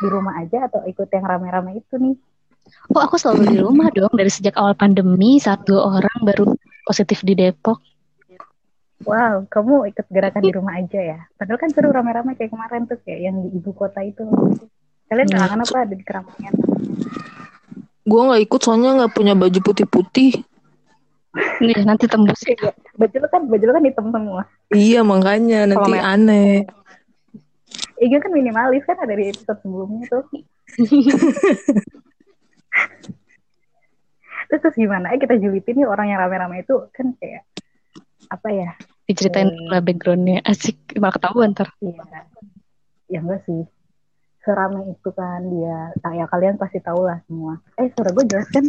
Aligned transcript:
di 0.00 0.08
rumah 0.12 0.34
aja 0.40 0.68
atau 0.68 0.84
ikut 0.84 1.08
yang 1.08 1.24
rame-rame 1.24 1.80
itu 1.80 1.94
nih? 1.96 2.16
Oh, 2.92 3.02
aku 3.02 3.16
selalu 3.16 3.42
di 3.46 3.56
rumah 3.62 3.88
dong 3.94 4.12
dari 4.14 4.30
sejak 4.30 4.58
awal 4.58 4.74
pandemi 4.74 5.38
saat 5.38 5.62
dua 5.62 5.98
orang 5.98 6.18
baru 6.22 6.52
positif 6.86 7.22
di 7.22 7.38
Depok. 7.38 7.78
Wow, 9.06 9.46
kamu 9.46 9.92
ikut 9.94 10.06
gerakan 10.10 10.42
di 10.42 10.52
rumah 10.56 10.80
aja 10.80 10.98
ya? 10.98 11.18
Padahal 11.38 11.60
kan 11.62 11.70
seru 11.70 11.94
rame-rame 11.94 12.34
kayak 12.34 12.50
kemarin 12.50 12.88
tuh 12.90 12.98
kayak 13.06 13.20
yang 13.30 13.36
di 13.38 13.54
ibu 13.54 13.70
kota 13.70 14.02
itu. 14.02 14.24
Kalian 15.06 15.30
Nah, 15.30 15.46
kangen 15.46 15.62
apa 15.62 15.78
ada 15.86 15.94
di 15.94 16.02
keramaian? 16.02 16.54
Gue 18.02 18.20
nggak 18.26 18.42
ikut 18.50 18.60
soalnya 18.62 18.90
nggak 18.98 19.14
punya 19.14 19.34
baju 19.38 19.58
putih-putih. 19.62 20.42
Nih, 21.60 21.76
nanti 21.84 22.08
tembus 22.08 22.40
ya. 22.48 22.56
Iya, 22.56 22.72
baju 22.98 23.16
lu 23.20 23.28
kan 23.28 23.42
baju 23.46 23.64
lu 23.68 23.72
kan 23.76 23.84
hitam 23.84 24.06
semua. 24.10 24.42
Iya 24.72 25.00
makanya 25.06 25.60
nanti 25.70 25.92
aneh. 25.94 26.66
Iga 27.96 28.20
kan 28.20 28.32
minimalis 28.32 28.84
kan 28.84 29.00
ada 29.00 29.14
di 29.16 29.32
episode 29.32 29.56
sebelumnya 29.64 30.04
tuh. 30.12 30.24
terus, 34.46 34.60
terus 34.60 34.76
gimana? 34.76 35.16
Eh 35.16 35.18
kita 35.20 35.40
julitin 35.40 35.80
nih 35.80 35.88
orang 35.88 36.12
yang 36.12 36.20
rame-rame 36.20 36.60
itu 36.60 36.76
kan 36.92 37.16
kayak 37.16 37.42
apa 38.28 38.48
ya? 38.52 38.70
Diceritain 39.06 39.48
Hmm. 39.48 39.80
backgroundnya. 39.80 40.42
Asik, 40.44 40.98
malah 40.98 41.14
ketahuan 41.14 41.54
ntar. 41.54 41.72
Iya. 41.80 42.02
Ya 43.06 43.18
enggak 43.22 43.46
sih. 43.46 43.62
Serame 44.42 44.94
itu 44.94 45.10
kan 45.10 45.42
dia. 45.50 45.90
Ah, 46.06 46.14
ya 46.14 46.26
kalian 46.30 46.58
pasti 46.58 46.78
tahu 46.78 47.06
lah 47.06 47.18
semua. 47.26 47.58
Eh 47.80 47.90
suara 47.94 48.14
gue 48.14 48.24
jelas 48.30 48.46
kan? 48.50 48.62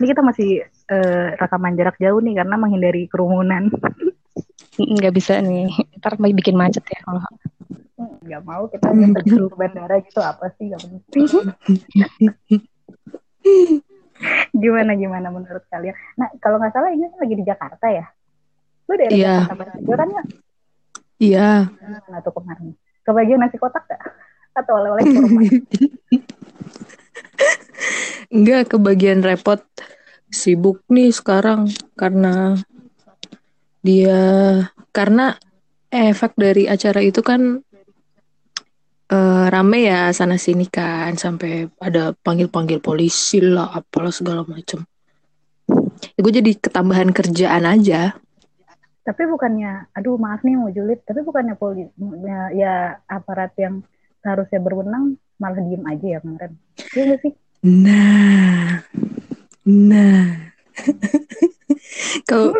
Ini 0.00 0.04
kita 0.04 0.20
masih 0.20 0.64
eh, 0.68 1.28
rekaman 1.40 1.76
jarak 1.76 1.96
jauh 1.96 2.20
nih 2.20 2.36
karena 2.36 2.56
menghindari 2.60 3.08
kerumunan. 3.08 3.72
Nggak 4.98 5.14
bisa 5.14 5.40
nih. 5.40 5.70
Ntar 6.00 6.18
bikin 6.18 6.56
macet 6.58 6.84
ya 6.90 7.00
kalau 7.04 7.22
Gak 8.24 8.42
mau 8.44 8.64
kita 8.68 8.88
nyampe 8.92 9.20
ke 9.24 9.56
bandara 9.56 9.96
gitu 10.00 10.20
apa 10.20 10.50
sih 10.56 10.70
gak 10.72 10.80
penting. 10.82 11.24
gimana 14.54 14.96
gimana 14.96 15.28
menurut 15.28 15.64
kalian? 15.68 15.92
Nah 16.16 16.28
kalau 16.40 16.56
nggak 16.56 16.72
salah 16.72 16.90
ini 16.94 17.10
lagi 17.12 17.34
di 17.36 17.44
Jakarta 17.44 17.86
ya? 17.90 18.06
Lu 18.88 18.94
dari 18.96 19.20
Iya. 19.20 19.44
Jakarta 19.44 19.54
Barat 19.58 19.76
juga 19.82 19.96
kan 20.00 20.08
ya? 20.08 20.22
Iya. 21.20 21.50
Nah 22.08 22.18
tuh 22.24 22.32
kemarin. 22.36 22.72
Kebagian 23.04 23.40
nasi 23.42 23.56
kotak 23.60 23.84
gak? 23.84 24.00
Atau 24.54 24.80
oleh-oleh 24.80 25.04
kurma? 25.04 25.42
Enggak 28.32 28.62
kebagian 28.72 29.20
repot 29.20 29.60
sibuk 30.32 30.82
nih 30.90 31.14
sekarang 31.14 31.70
karena 31.94 32.58
dia 33.84 34.18
karena 34.90 35.36
efek 35.92 36.34
dari 36.34 36.66
acara 36.66 36.98
itu 37.04 37.20
kan 37.22 37.62
eh, 39.10 39.46
rame 39.50 39.78
ya 39.84 40.12
sana 40.14 40.36
sini 40.40 40.68
kan 40.70 41.16
sampai 41.18 41.68
ada 41.80 42.14
panggil-panggil 42.14 42.78
polisi 42.80 43.42
lah 43.42 43.72
apalah 43.72 44.12
segala 44.14 44.46
macem. 44.46 44.84
Ya, 46.14 46.20
gue 46.20 46.32
jadi 46.44 46.50
ketambahan 46.60 47.10
kerjaan 47.12 47.64
aja. 47.64 48.16
tapi 49.04 49.28
bukannya, 49.28 49.92
aduh 49.92 50.16
maaf 50.16 50.40
nih 50.40 50.56
mau 50.56 50.72
julid, 50.72 51.04
tapi 51.04 51.20
bukannya 51.20 51.60
poli, 51.60 51.84
ya, 52.24 52.48
ya 52.56 52.74
aparat 53.04 53.52
yang 53.60 53.84
seharusnya 54.24 54.64
berwenang 54.64 55.20
malah 55.36 55.60
diem 55.60 55.84
aja 55.84 56.06
ya 56.16 56.18
kemarin. 56.24 56.56
Iya 56.96 57.02
nggak 57.12 57.20
sih? 57.20 57.32
Nah, 57.68 58.80
nah. 59.68 60.24
Kalau 62.28 62.56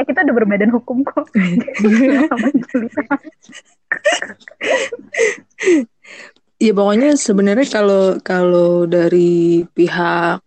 Eh 0.00 0.04
kita 0.08 0.24
udah 0.24 0.34
berbadan 0.34 0.72
hukum 0.72 1.04
kok. 1.04 1.28
Ya 6.62 6.70
pokoknya 6.70 7.18
sebenarnya 7.18 7.66
kalau 7.66 8.22
kalau 8.22 8.86
dari 8.86 9.66
pihak 9.74 10.38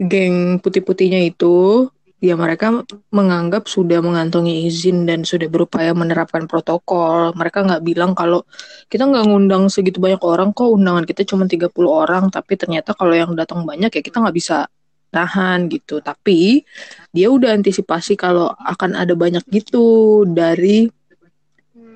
geng 0.00 0.56
putih-putihnya 0.64 1.28
itu 1.28 1.84
ya 2.20 2.36
mereka 2.36 2.84
menganggap 3.12 3.68
sudah 3.68 4.00
mengantongi 4.00 4.68
izin 4.68 5.04
dan 5.04 5.24
sudah 5.24 5.48
berupaya 5.48 5.92
menerapkan 5.92 6.48
protokol. 6.48 7.36
Mereka 7.36 7.68
nggak 7.68 7.82
bilang 7.84 8.16
kalau 8.16 8.44
kita 8.88 9.04
nggak 9.08 9.24
ngundang 9.28 9.68
segitu 9.68 10.00
banyak 10.00 10.20
orang 10.24 10.56
kok 10.56 10.72
undangan 10.72 11.04
kita 11.04 11.24
cuma 11.28 11.44
30 11.44 11.68
orang 11.92 12.32
tapi 12.32 12.56
ternyata 12.56 12.96
kalau 12.96 13.12
yang 13.12 13.32
datang 13.36 13.68
banyak 13.68 13.92
ya 13.92 14.00
kita 14.04 14.24
nggak 14.24 14.36
bisa 14.36 14.72
tahan 15.12 15.68
gitu. 15.68 16.00
Tapi 16.00 16.64
dia 17.12 17.28
udah 17.28 17.56
antisipasi 17.56 18.16
kalau 18.16 18.52
akan 18.56 18.96
ada 18.96 19.12
banyak 19.12 19.44
gitu 19.52 20.24
dari 20.28 20.88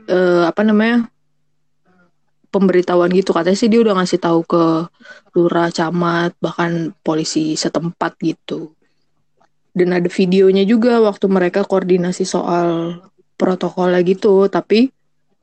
eh, 0.08 0.44
apa 0.44 0.60
namanya 0.60 1.13
pemberitahuan 2.54 3.10
gitu. 3.10 3.34
Katanya 3.34 3.58
sih 3.58 3.66
dia 3.66 3.82
udah 3.82 3.98
ngasih 3.98 4.22
tahu 4.22 4.46
ke 4.46 4.64
lurah 5.34 5.74
camat 5.74 6.38
bahkan 6.38 6.94
polisi 7.02 7.58
setempat 7.58 8.14
gitu. 8.22 8.70
Dan 9.74 9.90
ada 9.90 10.06
videonya 10.06 10.62
juga 10.62 11.02
waktu 11.02 11.26
mereka 11.26 11.66
koordinasi 11.66 12.22
soal 12.22 13.02
protokolnya 13.34 13.98
gitu. 14.06 14.46
Tapi 14.46 14.94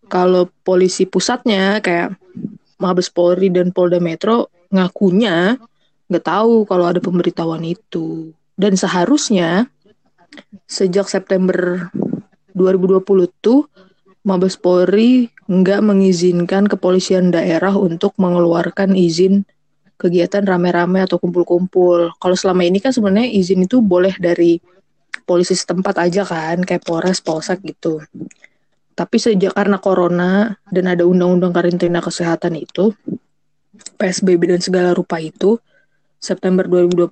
kalau 0.07 0.47
polisi 0.63 1.03
pusatnya 1.03 1.83
kayak 1.83 2.15
Mabes 2.79 3.11
Polri 3.11 3.51
dan 3.51 3.75
Polda 3.75 3.99
Metro 3.99 4.47
ngakunya 4.71 5.59
nggak 6.07 6.25
tahu 6.25 6.63
kalau 6.63 6.87
ada 6.87 7.03
pemberitahuan 7.03 7.67
itu. 7.67 8.31
Dan 8.55 8.79
seharusnya 8.79 9.67
sejak 10.63 11.11
September 11.11 11.91
2020 12.55 13.27
tuh 13.43 13.67
Mabes 14.23 14.55
Polri 14.55 15.27
nggak 15.51 15.83
mengizinkan 15.83 16.63
kepolisian 16.71 17.27
daerah 17.27 17.75
untuk 17.75 18.15
mengeluarkan 18.15 18.95
izin 18.95 19.43
kegiatan 19.99 20.47
rame-rame 20.47 21.03
atau 21.03 21.19
kumpul-kumpul. 21.19 22.15
Kalau 22.15 22.35
selama 22.39 22.63
ini 22.63 22.79
kan 22.79 22.95
sebenarnya 22.95 23.27
izin 23.27 23.67
itu 23.67 23.83
boleh 23.83 24.15
dari 24.15 24.63
polisi 25.27 25.51
setempat 25.53 25.99
aja 25.99 26.23
kan, 26.23 26.63
kayak 26.63 26.87
Polres, 26.87 27.19
Polsek 27.19 27.59
gitu. 27.67 27.99
Tapi 28.95 29.15
sejak 29.19 29.51
karena 29.51 29.77
corona 29.77 30.55
dan 30.71 30.87
ada 30.87 31.03
undang-undang 31.03 31.51
karantina 31.51 31.99
kesehatan 31.99 32.55
itu, 32.55 32.95
PSBB 33.99 34.55
dan 34.55 34.63
segala 34.63 34.95
rupa 34.95 35.19
itu, 35.19 35.59
September 36.15 36.63
2020, 36.63 37.11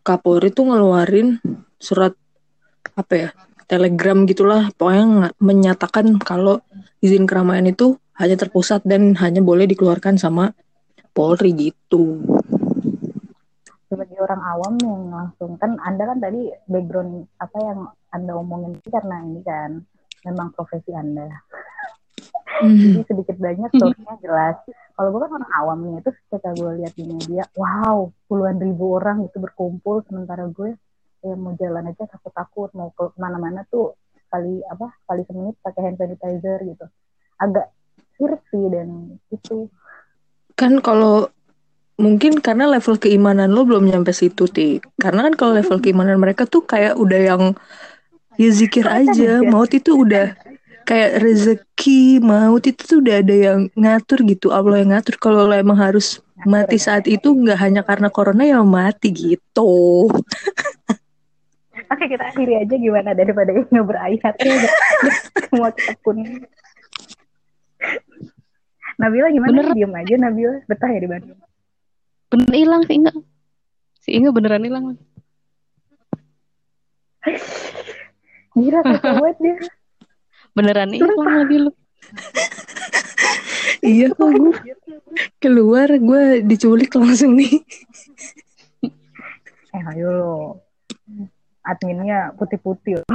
Kapolri 0.00 0.50
tuh 0.50 0.72
ngeluarin 0.72 1.36
surat 1.76 2.16
apa 2.96 3.12
ya, 3.12 3.28
telegram 3.68 4.24
gitulah, 4.24 4.70
pokoknya 4.74 5.36
menyatakan 5.36 6.16
kalau 6.22 6.64
izin 7.04 7.28
keramaian 7.28 7.68
itu 7.68 8.00
hanya 8.16 8.40
terpusat 8.40 8.80
dan 8.88 9.12
hanya 9.20 9.44
boleh 9.44 9.68
dikeluarkan 9.68 10.16
sama 10.16 10.56
Polri 11.12 11.52
gitu. 11.52 12.24
Sebagai 13.92 14.18
orang 14.24 14.42
awam 14.42 14.74
yang 14.80 15.12
langsung 15.12 15.60
kan 15.60 15.76
Anda 15.84 16.08
kan 16.08 16.18
tadi 16.18 16.48
background 16.66 17.28
apa 17.38 17.58
yang 17.60 17.80
Anda 18.10 18.32
omongin 18.40 18.80
itu 18.80 18.88
karena 18.88 19.20
ini 19.20 19.44
kan 19.44 19.84
memang 20.24 20.56
profesi 20.56 20.90
Anda. 20.96 21.28
Jadi 22.64 23.02
sedikit 23.04 23.36
banyak 23.36 23.70
story-nya 23.76 24.14
jelas. 24.24 24.56
Kalau 24.94 25.10
gue 25.10 25.20
kan 25.26 25.32
orang 25.42 25.52
awam 25.58 25.78
nih, 25.90 26.06
terus 26.06 26.16
ketika 26.30 26.54
gue 26.54 26.70
lihat 26.82 26.94
di 26.94 27.04
media, 27.04 27.42
wow, 27.58 28.14
puluhan 28.30 28.62
ribu 28.62 28.94
orang 28.94 29.26
itu 29.26 29.42
berkumpul, 29.42 30.06
sementara 30.06 30.46
gue 30.46 30.78
ya 31.26 31.34
mau 31.34 31.50
jalan 31.58 31.90
aja 31.90 32.06
takut-takut, 32.06 32.70
mau 32.78 32.94
ke 32.94 33.10
mana-mana 33.18 33.66
tuh 33.66 33.98
kali 34.34 34.66
apa 34.66 34.90
kali 35.06 35.22
semenit 35.30 35.54
pakai 35.62 35.80
hand 35.86 35.96
sanitizer 36.02 36.58
gitu. 36.66 36.86
Agak 37.38 37.70
sirik 38.18 38.42
sih 38.50 38.66
dan 38.66 39.14
itu 39.30 39.70
Kan 40.54 40.82
kalau 40.82 41.30
mungkin 41.98 42.38
karena 42.42 42.66
level 42.66 42.98
keimanan 42.98 43.50
lo 43.54 43.66
belum 43.66 43.90
nyampe 43.90 44.10
situ, 44.14 44.46
Ti. 44.50 44.82
Karena 44.98 45.30
kan 45.30 45.34
kalau 45.34 45.52
level 45.58 45.78
keimanan 45.82 46.18
mereka 46.18 46.46
tuh 46.46 46.62
kayak 46.62 46.94
udah 46.98 47.20
yang 47.22 47.42
ya 48.38 48.50
zikir 48.54 48.86
aja. 48.86 49.42
Maut 49.42 49.70
itu 49.74 50.06
udah 50.06 50.34
kayak 50.86 51.22
rezeki, 51.22 52.22
maut 52.22 52.62
itu 52.66 52.82
tuh 52.86 52.98
udah 53.02 53.14
ada 53.18 53.34
yang 53.34 53.60
ngatur 53.74 54.22
gitu. 54.30 54.54
Allah 54.54 54.82
yang 54.82 54.94
ngatur 54.94 55.18
kalau 55.18 55.46
lo 55.46 55.54
emang 55.54 55.78
harus 55.78 56.22
mati 56.46 56.76
saat 56.78 57.10
itu 57.10 57.34
nggak 57.34 57.58
hanya 57.58 57.82
karena 57.82 58.08
corona 58.10 58.46
ya 58.46 58.62
mati 58.62 59.10
gitu. 59.10 60.06
Oke 61.94 62.10
kita 62.10 62.26
akhiri 62.26 62.58
aja 62.58 62.74
gimana 62.74 63.14
daripada 63.14 63.54
ini 63.70 63.78
berayat 63.86 64.34
ya 64.42 64.54
semua 65.46 65.70
kita 65.70 65.94
kuning. 66.02 66.42
Nabila 68.98 69.30
gimana? 69.30 69.54
Bener. 69.54 69.78
Diam 69.78 69.94
aja 69.94 70.14
Nabila 70.18 70.58
betah 70.66 70.90
ya 70.90 70.98
di 70.98 71.06
Bandung. 71.06 71.38
bener 72.34 72.50
hilang 72.50 72.82
si 72.82 72.98
Inga. 72.98 73.14
Si 74.02 74.10
Inga 74.10 74.34
beneran 74.34 74.66
hilang. 74.66 74.98
Gila 78.58 78.80
kacau 78.82 79.14
banget 79.22 79.38
dia. 79.38 79.54
Beneran 80.50 80.90
hilang 80.90 81.22
lagi 81.22 81.56
lu. 81.62 81.70
iya 83.82 84.06
kok 84.10 84.30
gue 84.34 84.54
keluar 85.38 85.88
gue 85.94 86.22
diculik 86.42 86.90
langsung 86.98 87.38
nih. 87.38 87.62
Eh 89.74 89.82
ayo 89.94 90.08
lo. 90.10 90.34
Adminnya 91.64 92.32
putih-putih. 92.36 93.02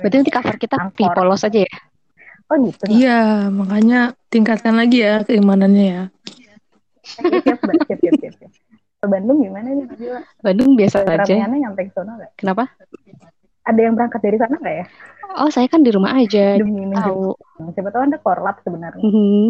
Berarti 0.00 0.16
nanti 0.16 0.32
cover 0.32 0.56
kita 0.56 0.76
Angkor. 0.80 1.12
polos 1.12 1.44
aja 1.44 1.60
ya? 1.62 1.72
Oh 2.46 2.56
gitu. 2.62 2.82
Iya, 2.88 3.50
makanya 3.52 4.14
tingkatkan 4.32 4.78
lagi 4.78 5.02
ya 5.02 5.22
keimanannya 5.26 5.84
ya. 5.84 6.02
Siap, 7.06 7.60
siap, 7.62 7.98
siap, 8.00 8.14
siap, 8.18 8.34
siap. 8.40 8.52
Bandung 9.06 9.38
gimana 9.38 9.70
nih 9.70 9.86
Bandung 10.42 10.74
biasa 10.74 11.06
aja. 11.06 11.46
nyampe 11.46 11.86
ke 11.86 11.92
sana 11.94 12.18
gak? 12.18 12.32
Kenapa? 12.34 12.64
Ada 13.66 13.80
yang 13.82 13.94
berangkat 13.94 14.20
dari 14.22 14.38
sana 14.38 14.54
nggak 14.58 14.76
ya? 14.82 14.86
Oh, 15.36 15.50
saya 15.50 15.66
kan 15.66 15.82
di 15.82 15.90
rumah 15.90 16.14
aja. 16.14 16.54
Demi 16.56 16.86
tahu. 16.94 17.34
Siapa 17.74 17.90
tahu 17.90 18.02
Anda 18.08 18.18
korlap 18.22 18.62
sebenarnya. 18.62 19.02
Mm 19.02 19.10
-hmm. 19.10 19.46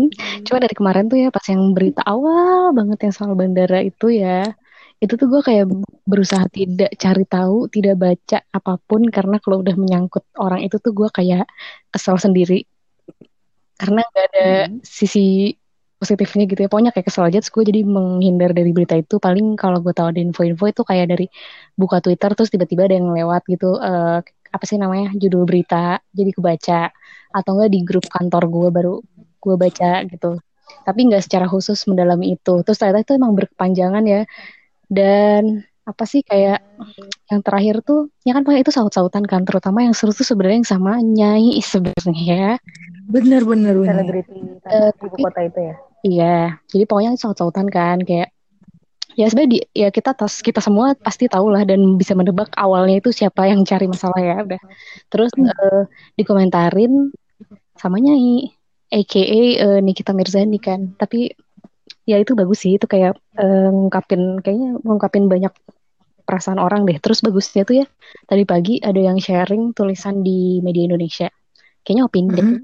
Cuma 0.48 0.58
dari 0.58 0.74
kemarin 0.74 1.04
tuh 1.06 1.20
ya 1.20 1.28
pas 1.28 1.44
yang 1.46 1.62
berita 1.76 2.00
awal 2.02 2.72
banget 2.72 2.98
yang 3.06 3.12
soal 3.12 3.36
bandara 3.36 3.84
itu 3.84 4.08
ya, 4.08 4.56
itu 5.06 5.14
tuh 5.14 5.28
gue 5.30 5.42
kayak 5.46 5.64
berusaha 6.06 6.46
tidak 6.50 6.90
cari 6.98 7.24
tahu, 7.26 7.70
tidak 7.70 7.94
baca 7.98 8.38
apa 8.50 8.72
pun 8.82 9.06
karena 9.10 9.38
kalau 9.38 9.62
udah 9.62 9.74
menyangkut 9.78 10.26
orang 10.38 10.66
itu 10.66 10.76
tuh 10.82 10.92
gue 10.92 11.08
kayak 11.14 11.46
kesel 11.94 12.18
sendiri. 12.18 12.66
Karena 13.76 14.02
gak 14.02 14.24
ada 14.32 14.48
hmm. 14.68 14.82
sisi 14.82 15.54
positifnya 15.96 16.44
gitu 16.50 16.60
ya. 16.64 16.68
Pokoknya 16.68 16.92
kayak 16.92 17.06
kesel 17.08 17.24
aja 17.28 17.38
terus 17.40 17.52
gue 17.52 17.64
jadi 17.64 17.80
menghindar 17.86 18.52
dari 18.52 18.70
berita 18.74 18.94
itu. 18.98 19.16
Paling 19.16 19.56
kalau 19.56 19.80
gue 19.80 19.92
tahu 19.96 20.12
ada 20.12 20.20
info-info 20.20 20.64
itu 20.68 20.82
kayak 20.84 21.06
dari 21.12 21.26
buka 21.78 22.02
Twitter 22.04 22.30
terus 22.36 22.52
tiba-tiba 22.52 22.88
ada 22.88 22.96
yang 23.00 23.08
lewat 23.12 23.42
gitu 23.48 23.80
uh, 23.80 24.20
apa 24.26 24.64
sih 24.64 24.80
namanya 24.80 25.12
judul 25.16 25.48
berita 25.48 26.00
jadi 26.12 26.30
kebaca. 26.32 26.80
Atau 27.32 27.50
enggak 27.58 27.70
di 27.72 27.80
grup 27.84 28.06
kantor 28.08 28.42
gue 28.48 28.68
baru 28.72 28.94
gue 29.40 29.54
baca 29.56 30.04
gitu. 30.08 30.40
Tapi 30.86 31.00
nggak 31.10 31.22
secara 31.22 31.46
khusus 31.50 31.82
mendalami 31.90 32.38
itu. 32.38 32.54
Terus 32.62 32.76
ternyata 32.78 33.02
itu 33.06 33.12
emang 33.18 33.32
berkepanjangan 33.34 34.04
ya 34.06 34.22
dan 34.86 35.66
apa 35.86 36.02
sih 36.02 36.26
kayak 36.26 36.66
yang 37.30 37.40
terakhir 37.46 37.78
tuh 37.86 38.10
ya 38.26 38.34
kan 38.34 38.42
pakai 38.42 38.66
itu 38.66 38.74
saut-sautan 38.74 39.22
kan 39.22 39.46
terutama 39.46 39.86
yang 39.86 39.94
seru 39.94 40.10
tuh 40.10 40.26
sebenarnya 40.26 40.66
yang 40.66 40.70
sama 40.74 40.92
Nyai 40.98 41.62
sebenarnya 41.62 42.34
ya. 42.34 42.52
Bener 43.06 43.46
bener 43.46 43.78
bener. 43.78 43.94
Selebriti 43.94 44.40
uh, 44.66 44.90
ibu 44.98 45.16
kota 45.22 45.40
itu 45.46 45.60
ya? 45.62 45.74
iya 46.06 46.38
jadi 46.70 46.84
pokoknya 46.86 47.18
saut-sautan 47.18 47.70
kan 47.70 48.02
kayak 48.02 48.34
ya 49.16 49.26
sebenarnya 49.30 49.50
di, 49.54 49.58
ya 49.72 49.88
kita 49.94 50.12
tas 50.12 50.44
kita 50.44 50.60
semua 50.60 50.92
pasti 50.98 51.30
tahu 51.30 51.48
lah 51.54 51.64
dan 51.64 51.96
bisa 51.96 52.12
menebak 52.12 52.52
awalnya 52.58 53.00
itu 53.00 53.10
siapa 53.14 53.48
yang 53.48 53.64
cari 53.64 53.86
masalah 53.86 54.20
ya 54.20 54.42
udah. 54.42 54.60
Terus 55.08 55.32
hmm. 55.38 55.48
uh, 55.48 55.82
dikomentarin 56.18 57.14
sama 57.78 58.02
Nyai 58.02 58.52
aka 58.90 59.22
uh, 59.22 59.78
eh, 59.78 59.80
Nikita 59.80 60.12
Mirzani 60.12 60.58
kan. 60.60 60.98
Tapi 60.98 61.32
ya 62.06 62.16
itu 62.22 62.32
bagus 62.38 62.62
sih 62.62 62.78
itu 62.78 62.86
kayak 62.86 63.18
uh, 63.36 63.68
ngungkapin 63.74 64.38
kayaknya 64.40 64.78
ngungkapin 64.80 65.26
banyak 65.26 65.52
perasaan 66.26 66.58
orang 66.58 66.82
deh. 66.86 66.98
Terus 66.98 67.22
bagusnya 67.22 67.62
tuh 67.62 67.82
ya, 67.82 67.86
tadi 68.26 68.42
pagi 68.42 68.82
ada 68.82 68.98
yang 68.98 69.22
sharing 69.22 69.70
tulisan 69.74 70.26
di 70.26 70.58
media 70.62 70.90
Indonesia. 70.90 71.30
Kayaknya 71.86 72.02
opini 72.02 72.28
mm 72.30 72.38
-hmm. 72.42 72.58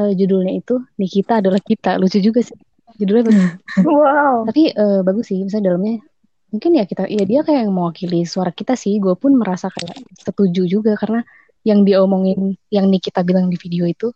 uh, 0.00 0.12
judulnya 0.16 0.52
itu 0.56 0.80
Nikita 0.96 1.44
adalah 1.44 1.60
kita. 1.60 2.00
Lucu 2.00 2.20
juga 2.24 2.40
sih. 2.40 2.56
Judulnya 2.96 3.28
bagus. 3.28 3.44
wow. 3.84 4.48
Tapi 4.48 4.72
uh, 4.72 5.00
bagus 5.04 5.28
sih, 5.28 5.44
misalnya 5.44 5.76
dalamnya 5.76 6.00
mungkin 6.48 6.70
ya 6.78 6.86
kita 6.86 7.10
ya 7.10 7.26
dia 7.26 7.40
kayak 7.42 7.66
yang 7.68 7.74
mewakili 7.76 8.24
suara 8.24 8.48
kita 8.56 8.72
sih. 8.72 8.96
Gue 8.96 9.12
pun 9.20 9.36
merasa 9.36 9.68
kayak 9.68 10.00
setuju 10.16 10.64
juga 10.64 10.96
karena 10.96 11.20
yang 11.64 11.84
diomongin 11.84 12.56
yang 12.72 12.88
Nikita 12.88 13.20
bilang 13.20 13.52
di 13.52 13.56
video 13.60 13.84
itu 13.84 14.12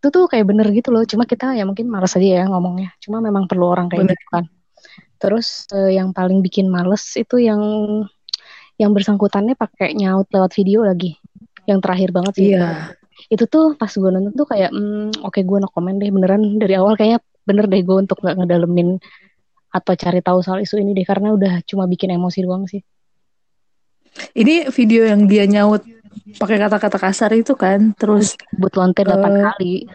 itu 0.00 0.08
tuh 0.08 0.24
kayak 0.32 0.48
bener 0.48 0.64
gitu 0.72 0.88
loh. 0.88 1.04
Cuma 1.04 1.28
kita 1.28 1.52
ya 1.52 1.68
mungkin 1.68 1.92
malas 1.92 2.16
aja 2.16 2.40
ya 2.40 2.44
ngomongnya. 2.48 2.96
Cuma 3.04 3.20
memang 3.20 3.44
perlu 3.44 3.68
orang 3.68 3.92
kayak 3.92 4.08
bener. 4.08 4.16
gitu 4.16 4.26
kan. 4.32 4.44
Terus 5.20 5.68
uh, 5.76 5.92
yang 5.92 6.16
paling 6.16 6.40
bikin 6.40 6.72
males 6.72 7.04
itu 7.20 7.36
yang 7.36 7.60
yang 8.80 8.96
bersangkutannya 8.96 9.60
pakai 9.60 9.92
nyaut 9.92 10.24
lewat 10.32 10.56
video 10.56 10.88
lagi. 10.88 11.20
Yang 11.68 11.78
terakhir 11.84 12.08
banget 12.16 12.32
sih. 12.32 12.56
Iya. 12.56 12.96
Itu 13.28 13.44
tuh 13.44 13.76
pas 13.76 13.92
gue 13.92 14.08
nonton 14.08 14.32
tuh 14.32 14.48
kayak, 14.48 14.72
mm, 14.72 15.20
oke 15.20 15.36
okay, 15.36 15.44
gue 15.44 15.58
no 15.60 15.68
komen 15.68 16.00
deh 16.00 16.08
beneran 16.08 16.56
dari 16.56 16.80
awal 16.80 16.96
kayaknya 16.96 17.20
bener 17.44 17.68
deh 17.68 17.84
gue 17.84 17.96
untuk 18.00 18.16
nggak 18.24 18.40
ngedalemin 18.40 18.96
atau 19.70 19.92
cari 19.92 20.24
tahu 20.24 20.40
soal 20.40 20.64
isu 20.64 20.80
ini 20.80 20.96
deh 20.96 21.04
karena 21.04 21.36
udah 21.36 21.60
cuma 21.68 21.84
bikin 21.84 22.16
emosi 22.16 22.40
doang 22.40 22.64
sih. 22.64 22.80
Ini 24.32 24.72
video 24.72 25.04
yang 25.04 25.28
dia 25.28 25.44
nyaut 25.44 25.84
pakai 26.38 26.56
kata-kata 26.58 26.98
kasar 26.98 27.30
itu 27.34 27.54
kan, 27.54 27.92
terus 27.96 28.34
but 28.58 28.74
lonte 28.74 29.02
uh, 29.06 29.18
kali. 29.54 29.86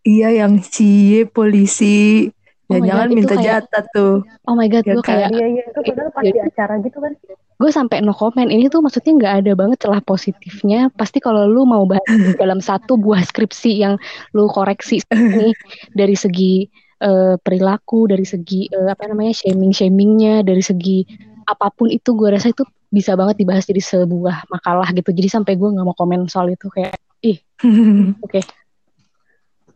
Iya 0.00 0.44
yang 0.44 0.64
cie 0.64 1.28
polisi 1.28 2.30
Oh 2.70 2.78
ya 2.78 2.94
jangan 2.94 3.08
God, 3.10 3.16
minta 3.18 3.34
kayak, 3.34 3.46
jatah 3.66 3.84
tuh. 3.90 4.14
Oh 4.46 4.54
my 4.54 4.70
god, 4.70 4.86
ya 4.86 4.94
gue 4.94 5.02
kayak 5.02 5.28
iya 5.34 5.46
iya 5.58 5.62
itu 5.66 5.80
padahal 5.90 6.10
pas 6.14 6.22
di 6.22 6.38
acara 6.38 6.74
gitu 6.78 6.98
kan. 7.02 7.12
Gue 7.58 7.70
sampai 7.74 7.98
no 7.98 8.14
comment. 8.14 8.46
Ini 8.46 8.70
tuh 8.70 8.78
maksudnya 8.78 9.12
nggak 9.18 9.34
ada 9.42 9.52
banget 9.58 9.78
celah 9.82 9.98
positifnya. 10.06 10.86
Pasti 10.94 11.18
kalau 11.18 11.50
lu 11.50 11.66
mau 11.66 11.82
bahas 11.82 12.06
dalam 12.42 12.62
satu 12.62 12.94
buah 12.94 13.26
skripsi 13.26 13.82
yang 13.82 13.98
lu 14.38 14.46
koreksi 14.46 15.02
nih 15.10 15.50
dari 15.98 16.14
segi 16.14 16.70
uh, 17.02 17.34
perilaku, 17.42 18.06
dari 18.06 18.22
segi 18.22 18.70
uh, 18.70 18.94
apa 18.94 19.10
namanya 19.10 19.34
shaming 19.34 19.74
shamingnya, 19.74 20.46
dari 20.46 20.62
segi 20.62 21.02
apa 21.50 21.74
pun 21.74 21.90
itu 21.90 22.14
gue 22.14 22.30
rasa 22.30 22.54
itu 22.54 22.62
bisa 22.90 23.14
banget 23.14 23.38
dibahas 23.38 23.64
jadi 23.64 23.80
sebuah 23.80 24.50
makalah 24.50 24.90
gitu. 24.90 25.14
Jadi 25.14 25.30
sampai 25.30 25.54
gue 25.54 25.68
nggak 25.70 25.86
mau 25.86 25.94
komen 25.94 26.26
soal 26.26 26.50
itu 26.50 26.66
kayak 26.68 26.98
ih 27.22 27.38
oke. 28.26 28.26
Okay. 28.26 28.42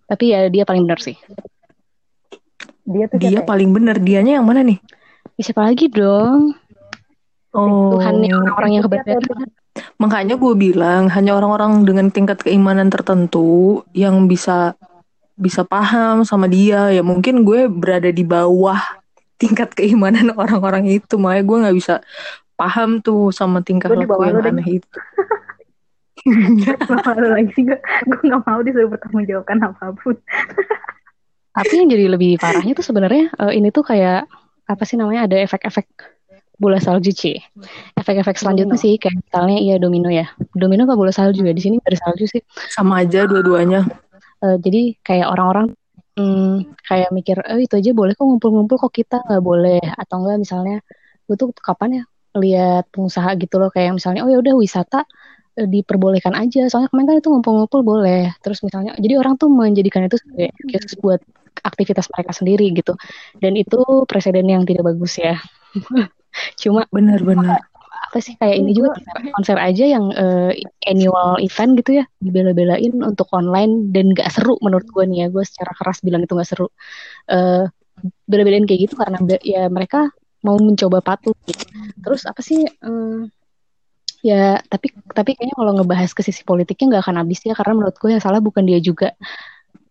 Tapi 0.05 0.25
ya 0.35 0.51
dia 0.51 0.67
paling 0.67 0.85
benar 0.85 1.01
sih. 1.01 1.17
Dia 2.85 3.09
tuh 3.09 3.17
dia 3.17 3.41
paling 3.41 3.73
bener. 3.73 3.97
Dianya 3.97 4.43
yang 4.43 4.47
mana 4.47 4.61
nih? 4.61 4.77
Ya, 5.41 5.43
siapa 5.51 5.65
lagi 5.65 5.89
dong? 5.89 6.53
Oh. 7.55 7.97
Tuhan 7.97 8.21
yang 8.21 8.45
orang-orang 8.45 8.71
yang 8.77 8.85
kebetulan. 8.85 9.49
Makanya 9.99 10.35
gue 10.37 10.55
bilang 10.55 11.11
hanya 11.11 11.35
orang-orang 11.39 11.87
dengan 11.87 12.07
tingkat 12.11 12.43
keimanan 12.43 12.91
tertentu 12.93 13.83
yang 13.97 14.27
bisa 14.29 14.77
bisa 15.35 15.65
paham 15.65 16.23
sama 16.27 16.51
dia. 16.51 16.93
Ya 16.93 17.01
mungkin 17.01 17.43
gue 17.43 17.67
berada 17.71 18.11
di 18.13 18.23
bawah 18.23 18.79
tingkat 19.41 19.73
keimanan 19.73 20.35
orang-orang 20.43 20.87
itu. 20.91 21.17
Makanya 21.17 21.45
gue 21.47 21.59
nggak 21.65 21.77
bisa 21.79 21.95
paham 22.55 23.03
tuh 23.03 23.35
sama 23.35 23.61
tingkah 23.61 23.91
laku 23.91 24.23
yang 24.25 24.43
aneh 24.43 24.83
itu. 24.83 24.99
Malu 26.89 27.27
lagi 27.37 27.53
gue, 27.53 27.79
gue 27.81 28.21
gak 28.25 28.43
mau 28.49 28.61
disuruh 28.65 28.89
bertanggung 28.89 29.27
jawabkan 29.29 29.59
apa 29.61 29.93
pun. 29.93 30.17
Tapi 31.55 31.73
yang 31.75 31.89
jadi 31.91 32.07
lebih 32.11 32.41
parahnya 32.41 32.73
tuh 32.75 32.87
sebenarnya 32.87 33.31
uh, 33.39 33.53
ini 33.53 33.71
tuh 33.71 33.85
kayak 33.87 34.27
apa 34.65 34.83
sih 34.89 34.97
namanya 34.97 35.29
ada 35.29 35.37
efek-efek 35.39 35.87
bola 36.57 36.81
salju 36.81 37.13
sih. 37.13 37.37
Efek-efek 37.99 38.41
selanjutnya 38.41 38.79
sih 38.79 38.97
kayak 38.97 39.21
misalnya 39.21 39.59
iya 39.61 39.77
domino 39.77 40.09
ya. 40.09 40.31
Domino 40.55 40.87
apa 40.89 40.97
bola 40.97 41.13
salju 41.13 41.45
ya? 41.45 41.53
Di 41.53 41.63
sini 41.63 41.77
ada 41.83 41.99
salju 41.99 42.25
sih. 42.31 42.43
Sama 42.73 43.05
aja 43.05 43.29
dua-duanya. 43.29 43.85
Uh, 44.41 44.57
jadi 44.59 44.97
kayak 45.05 45.29
orang-orang 45.31 45.77
hmm, 46.17 46.75
kayak 46.89 47.11
mikir, 47.11 47.37
eh 47.45 47.67
itu 47.67 47.75
aja 47.79 47.91
boleh 47.93 48.17
kok 48.17 48.25
ngumpul-ngumpul 48.25 48.81
kok 48.81 48.95
kita 48.95 49.23
nggak 49.23 49.43
boleh 49.45 49.83
atau 49.83 50.25
enggak 50.25 50.39
misalnya 50.41 50.79
gue 51.25 51.37
tuh 51.37 51.53
kapan 51.57 52.03
ya 52.03 52.05
lihat 52.35 52.91
pengusaha 52.91 53.39
gitu 53.39 53.63
loh 53.63 53.71
kayak 53.71 53.95
misalnya 53.95 54.27
oh 54.27 54.31
ya 54.31 54.39
udah 54.43 54.55
wisata 54.59 55.07
eh, 55.59 55.69
diperbolehkan 55.71 56.35
aja. 56.35 56.67
Soalnya 56.67 56.91
kemarin 56.91 57.07
kan 57.15 57.17
itu 57.23 57.29
ngumpul-ngumpul 57.31 57.81
boleh. 57.87 58.35
Terus 58.43 58.59
misalnya 58.67 58.93
jadi 58.99 59.23
orang 59.23 59.39
tuh 59.39 59.49
menjadikan 59.51 60.07
itu 60.07 60.19
sebagai 60.19 60.51
buat 60.99 61.21
aktivitas 61.63 62.11
mereka 62.11 62.33
sendiri 62.35 62.67
gitu. 62.75 62.99
Dan 63.39 63.55
itu 63.55 63.81
presiden 64.11 64.51
yang 64.51 64.67
tidak 64.67 64.91
bagus 64.91 65.19
ya. 65.19 65.39
Cuma 66.61 66.83
benar-benar 66.91 67.63
apa 68.05 68.19
sih 68.21 68.37
kayak 68.39 68.57
ini 68.63 68.77
juga 68.77 68.95
konser, 69.35 69.59
aja 69.59 69.91
yang 69.91 70.13
uh, 70.15 70.53
annual 70.87 71.41
event 71.41 71.75
gitu 71.83 71.99
ya 71.99 72.05
dibela-belain 72.23 72.95
untuk 73.03 73.27
online 73.35 73.91
dan 73.91 74.15
gak 74.15 74.31
seru 74.35 74.55
menurut 74.61 74.87
gue 74.91 75.05
nih 75.07 75.19
ya. 75.25 75.27
Gue 75.31 75.47
secara 75.47 75.71
keras 75.79 76.03
bilang 76.03 76.27
itu 76.27 76.35
gak 76.35 76.51
seru. 76.51 76.67
Uh, 77.31 77.71
bela-belain 78.27 78.67
kayak 78.67 78.91
gitu 78.91 78.95
karena 78.99 79.19
ya 79.41 79.71
mereka 79.71 80.11
mau 80.45 80.61
mencoba 80.61 81.01
patuh 81.01 81.33
gitu. 81.49 81.65
terus 82.05 82.29
apa 82.29 82.45
sih 82.45 82.69
um, 82.85 83.33
ya 84.25 84.57
tapi 84.73 84.89
tapi 85.13 85.37
kayaknya 85.37 85.53
kalau 85.53 85.73
ngebahas 85.77 86.17
ke 86.17 86.25
sisi 86.25 86.41
politiknya 86.49 86.97
nggak 86.97 87.03
akan 87.05 87.17
habis 87.21 87.45
ya 87.45 87.53
karena 87.53 87.77
menurut 87.77 87.97
gue 88.01 88.09
yang 88.09 88.25
salah 88.25 88.41
bukan 88.41 88.65
dia 88.65 88.81
juga. 88.81 89.13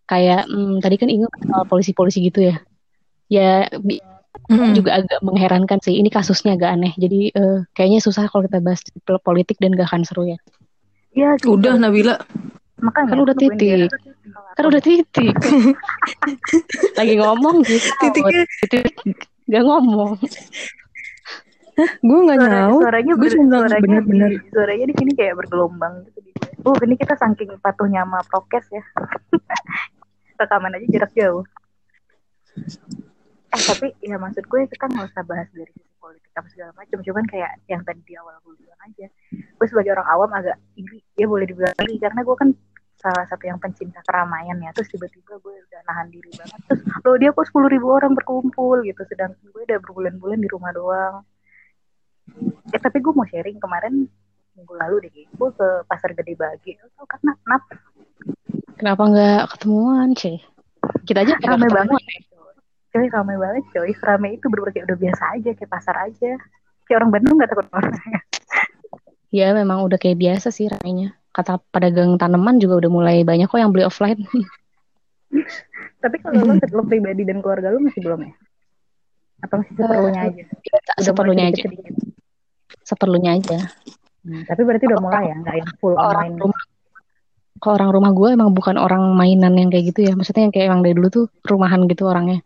Kayak 0.09 0.49
hmm, 0.49 0.81
tadi 0.83 0.95
kan 0.99 1.07
ingat 1.07 1.31
soal 1.45 1.63
polisi-polisi 1.69 2.19
gitu 2.27 2.49
ya. 2.49 2.55
Ya 3.29 3.69
mm. 3.71 4.73
juga 4.73 4.99
agak 5.05 5.21
mengherankan 5.21 5.79
sih. 5.85 5.95
Ini 6.01 6.09
kasusnya 6.09 6.57
agak 6.57 6.69
aneh. 6.75 6.93
Jadi 6.97 7.29
uh, 7.37 7.61
kayaknya 7.77 8.01
susah 8.01 8.25
kalau 8.27 8.49
kita 8.49 8.59
bahas 8.59 8.81
politik 9.21 9.61
dan 9.61 9.77
gak 9.77 9.87
akan 9.93 10.03
seru 10.03 10.27
ya. 10.27 10.37
Ya 11.13 11.37
gitu. 11.37 11.55
udah 11.55 11.77
Nabila. 11.77 12.19
Makanya 12.83 13.07
kan 13.15 13.19
udah 13.21 13.35
titik. 13.37 13.89
Kan 14.59 14.65
udah 14.65 14.81
titik. 14.81 15.35
Lagi 16.99 17.13
ngomong 17.15 17.63
gitu 17.63 17.89
titiknya 18.01 18.43
titik 18.65 19.31
gak 19.49 19.63
ngomong. 19.63 20.19
Gue 22.05 22.19
nggak 22.21 22.37
nyaut 22.37 22.85
suaranya 22.85 23.13
gue 23.17 23.29
suaranya 23.33 23.81
bener-bener 23.81 24.31
suaranya 24.53 24.85
di 24.93 24.95
sini 24.95 25.11
kayak 25.17 25.41
bergelombang 25.41 26.05
gitu 26.05 26.21
Oh, 26.63 26.79
ini 26.79 26.95
kita 26.95 27.19
saking 27.19 27.59
patuhnya 27.59 28.07
sama 28.07 28.23
prokes 28.23 28.71
ya. 28.71 28.79
Rekaman 30.39 30.79
aja 30.79 30.87
jarak 30.87 31.11
jauh. 31.11 31.43
Eh, 33.51 33.61
tapi 33.67 33.91
ya 33.99 34.15
maksud 34.15 34.47
gue 34.47 34.63
kita 34.71 34.87
nggak 34.87 35.11
usah 35.11 35.27
bahas 35.27 35.51
dari 35.51 35.67
sisi 35.75 35.93
politik 35.99 36.31
apa 36.31 36.47
segala 36.47 36.71
macam. 36.79 37.03
Cuman 37.03 37.27
kayak 37.27 37.51
yang 37.67 37.83
tadi 37.83 37.99
di 38.07 38.15
awal 38.15 38.39
gue 38.47 38.55
bilang 38.63 38.79
aja. 38.79 39.11
Gue 39.59 39.67
sebagai 39.67 39.91
orang 39.91 40.07
awam 40.07 40.31
agak 40.31 40.55
iri 40.79 41.03
ya 41.19 41.27
boleh 41.27 41.43
dibilang 41.43 41.75
iri 41.83 41.99
karena 41.99 42.23
gue 42.23 42.35
kan 42.39 42.49
salah 43.03 43.27
satu 43.27 43.43
yang 43.43 43.59
pencinta 43.59 43.99
keramaian 44.07 44.55
ya. 44.63 44.71
Terus 44.71 44.95
tiba-tiba 44.95 45.35
gue 45.43 45.53
udah 45.59 45.81
nahan 45.83 46.07
diri 46.07 46.31
banget. 46.39 46.59
Terus 46.71 46.81
lo 47.03 47.15
dia 47.19 47.35
kok 47.35 47.43
sepuluh 47.43 47.67
ribu 47.67 47.91
orang 47.91 48.15
berkumpul 48.15 48.79
gitu. 48.87 49.03
Sedangkan 49.11 49.43
gue 49.43 49.63
udah 49.67 49.79
berbulan-bulan 49.83 50.39
di 50.39 50.47
rumah 50.47 50.71
doang. 50.71 51.15
Eh 52.71 52.79
tapi 52.79 53.03
gue 53.03 53.11
mau 53.11 53.27
sharing 53.27 53.59
kemarin 53.59 54.07
minggu 54.53 54.73
lalu 54.77 55.09
deh 55.09 55.25
gue 55.25 55.49
ke 55.57 55.67
pasar 55.89 56.13
gede 56.13 56.37
bagi 56.37 56.77
tau 56.77 57.09
kan 57.09 57.17
kenapa 57.25 57.73
kenapa 58.77 59.01
nggak 59.09 59.41
ketemuan 59.49 60.13
sih 60.13 60.37
kita 61.09 61.25
aja 61.25 61.41
rame 61.41 61.65
banget 61.73 61.97
coy. 62.93 63.09
Rame 63.09 63.35
banget 63.41 63.63
coy. 63.73 63.91
Rame 63.97 64.37
itu 64.37 64.45
bener 64.45 64.69
kayak 64.69 64.85
udah 64.93 64.97
biasa 65.01 65.23
aja 65.33 65.49
kayak 65.57 65.71
pasar 65.73 65.95
aja. 66.05 66.31
Kayak 66.85 66.97
orang 67.01 67.11
Bandung 67.17 67.35
nggak 67.41 67.49
takut 67.49 67.67
orang 67.73 67.93
ya 69.33 69.49
memang 69.57 69.81
udah 69.81 69.97
kayak 69.97 70.21
biasa 70.21 70.53
sih 70.53 70.69
ramenya 70.69 71.17
kata 71.33 71.57
pedagang 71.73 72.13
tanaman 72.21 72.61
juga 72.61 72.85
udah 72.85 72.91
mulai 72.93 73.17
banyak 73.25 73.49
kok 73.49 73.57
yang 73.57 73.73
beli 73.73 73.83
offline. 73.83 74.21
Tapi 76.03 76.15
kalau 76.21 76.45
lo, 76.45 76.53
lo 76.61 76.83
pribadi 76.85 77.25
dan 77.25 77.41
keluarga 77.41 77.73
lo 77.73 77.81
masih 77.81 78.05
belum 78.05 78.29
ya? 78.29 78.33
Atau 79.41 79.55
masih 79.65 79.73
seperlunya 79.73 80.21
uh, 80.21 80.29
aja? 80.29 80.43
udah 80.45 81.01
seperlunya 81.01 81.45
aja. 81.49 81.63
sedikit. 81.65 81.95
seperlunya 82.83 83.31
aja. 83.39 83.59
Hmm, 84.23 84.43
tapi 84.47 84.61
berarti 84.63 84.85
udah 84.87 84.99
mulai 85.01 85.23
ya? 85.33 85.35
Nggak 85.41 85.55
yang 85.57 85.71
full 85.81 85.95
orang 85.97 86.37
rumah 86.37 86.61
kalau 87.63 87.79
orang 87.79 87.91
rumah 87.95 88.11
gue 88.11 88.29
emang 88.35 88.51
bukan 88.51 88.75
orang 88.75 89.15
mainan 89.15 89.55
yang 89.55 89.71
kayak 89.71 89.95
gitu 89.95 89.99
ya. 90.05 90.13
Maksudnya 90.13 90.51
yang 90.51 90.53
kayak 90.53 90.65
emang 90.67 90.81
dari 90.83 90.95
dulu 90.99 91.07
tuh 91.09 91.25
rumahan 91.47 91.87
gitu 91.87 92.03
orangnya. 92.05 92.43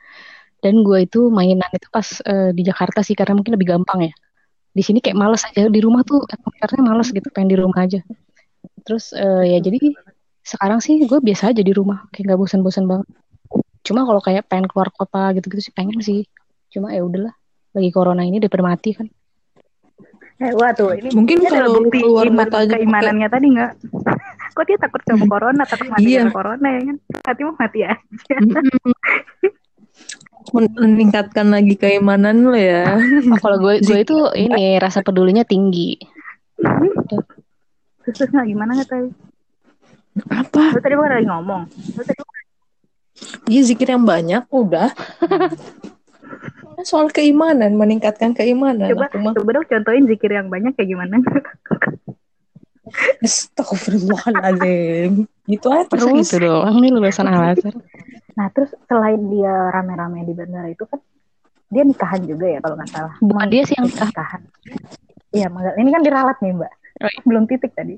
Dan 0.61 0.85
gue 0.85 1.09
itu 1.09 1.33
mainan 1.33 1.67
itu 1.73 1.89
pas 1.89 2.05
uh, 2.23 2.53
di 2.53 2.61
Jakarta 2.61 3.01
sih 3.01 3.17
karena 3.17 3.33
mungkin 3.33 3.57
lebih 3.57 3.77
gampang 3.77 4.09
ya. 4.09 4.13
Di 4.77 4.85
sini 4.85 5.01
kayak 5.01 5.17
males 5.17 5.41
aja. 5.41 5.65
Di 5.73 5.81
rumah 5.81 6.05
tuh 6.05 6.21
atmosfernya 6.21 6.81
males 6.85 7.09
gitu 7.09 7.27
pengen 7.33 7.49
di 7.49 7.57
rumah 7.57 7.81
aja 7.81 7.99
terus 8.87 9.11
uh, 9.11 9.43
ya 9.43 9.59
jadi 9.59 9.91
sekarang 10.47 10.79
sih 10.79 11.03
gue 11.03 11.19
biasa 11.19 11.51
aja 11.51 11.59
di 11.59 11.75
rumah 11.75 12.07
kayak 12.15 12.31
nggak 12.31 12.39
bosan-bosan 12.39 12.87
banget. 12.87 13.07
Cuma 13.83 14.07
kalau 14.07 14.23
kayak 14.23 14.47
pengen 14.47 14.71
keluar 14.71 14.87
kota 14.95 15.35
gitu-gitu 15.35 15.59
sih 15.67 15.75
pengen 15.75 15.99
sih. 15.99 16.23
Cuma 16.71 16.95
ya 16.95 17.03
udahlah 17.03 17.35
lagi 17.75 17.91
corona 17.91 18.23
ini 18.23 18.39
daripada 18.39 18.63
mati 18.63 18.95
kan. 18.95 19.11
Eh 20.37 20.53
wah 20.55 20.71
tuh 20.71 20.95
ini 20.95 21.11
mungkin 21.11 21.43
kalau 21.43 21.81
bukti 21.83 21.99
keluar 21.99 22.29
iman, 22.31 22.47
keimanannya 22.47 23.27
tadi 23.27 23.47
nggak? 23.51 23.71
Kok 24.55 24.65
dia 24.65 24.77
takut 24.79 25.01
sama 25.03 25.25
corona? 25.27 25.63
Takut 25.67 25.91
mati 25.91 26.15
iya. 26.15 26.31
corona 26.31 26.67
ya 26.71 26.81
kan? 26.87 26.95
Mati 27.27 27.41
mau 27.43 27.55
mati 27.59 27.79
aja. 27.83 27.97
Meningkatkan 30.55 31.51
lagi 31.51 31.75
keimanan 31.75 32.47
lo 32.47 32.55
ya. 32.55 32.95
Oh, 32.95 33.37
kalau 33.43 33.57
gue 33.59 33.83
gue 33.83 33.97
itu 33.99 34.17
ini 34.37 34.79
rasa 34.79 35.03
pedulinya 35.03 35.43
tinggi. 35.43 35.99
Terus 38.07 38.31
nggak 38.31 38.47
gimana 38.47 38.71
nggak 38.79 38.89
tahu? 38.89 39.07
Apa? 40.31 40.63
Lu 40.73 40.79
tadi 40.79 40.95
bukan 40.95 41.11
lagi 41.11 41.27
ngomong. 41.27 41.63
Iya 43.49 43.61
zikir 43.67 43.87
yang 43.91 44.07
banyak 44.07 44.47
udah. 44.47 44.93
Soal 46.87 47.09
keimanan, 47.09 47.73
meningkatkan 47.73 48.37
keimanan. 48.37 48.93
Coba, 48.93 49.09
coba 49.11 49.49
dong 49.59 49.65
contohin 49.65 50.05
zikir 50.05 50.31
yang 50.31 50.47
banyak 50.47 50.77
kayak 50.77 50.89
gimana? 50.93 51.19
Astagfirullahaladzim. 53.25 55.27
Gitu 55.49 55.67
aja 55.67 55.83
terus. 55.91 56.31
gitu 56.31 56.47
doang 56.47 56.79
nih 56.79 56.91
lulusan 56.93 57.27
al 57.27 57.57
Nah 58.37 58.47
terus 58.53 58.71
selain 58.85 59.19
dia 59.33 59.73
rame-rame 59.73 60.23
di 60.23 60.33
bandara 60.37 60.69
itu 60.69 60.85
kan 60.85 61.01
dia 61.67 61.83
nikahan 61.83 62.23
juga 62.23 62.45
ya 62.47 62.59
kalau 62.63 62.79
nggak 62.79 62.91
salah. 62.93 63.15
Bukan 63.19 63.47
dia 63.51 63.67
sih 63.67 63.75
yang 63.75 63.89
nikahan. 63.89 64.41
Iya, 65.35 65.51
ini 65.75 65.89
kan 65.91 66.01
diralat 66.05 66.37
nih 66.39 66.55
mbak. 66.55 66.71
Oh. 66.97 67.11
Belum 67.25 67.45
titik 67.45 67.73
tadi. 67.77 67.97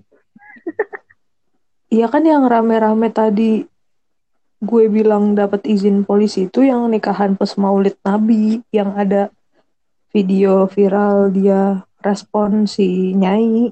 Iya 1.90 2.06
kan 2.06 2.22
yang 2.22 2.46
rame-rame 2.46 3.10
tadi 3.10 3.66
gue 4.60 4.84
bilang 4.92 5.34
dapat 5.34 5.66
izin 5.66 6.04
polisi 6.04 6.46
itu 6.46 6.68
yang 6.68 6.86
nikahan 6.92 7.34
pas 7.40 7.56
maulid 7.56 7.96
nabi 8.04 8.60
yang 8.76 8.92
ada 8.94 9.32
video 10.12 10.68
viral 10.68 11.32
dia 11.32 11.82
respon 12.04 12.68
si 12.68 13.16
nyai. 13.16 13.72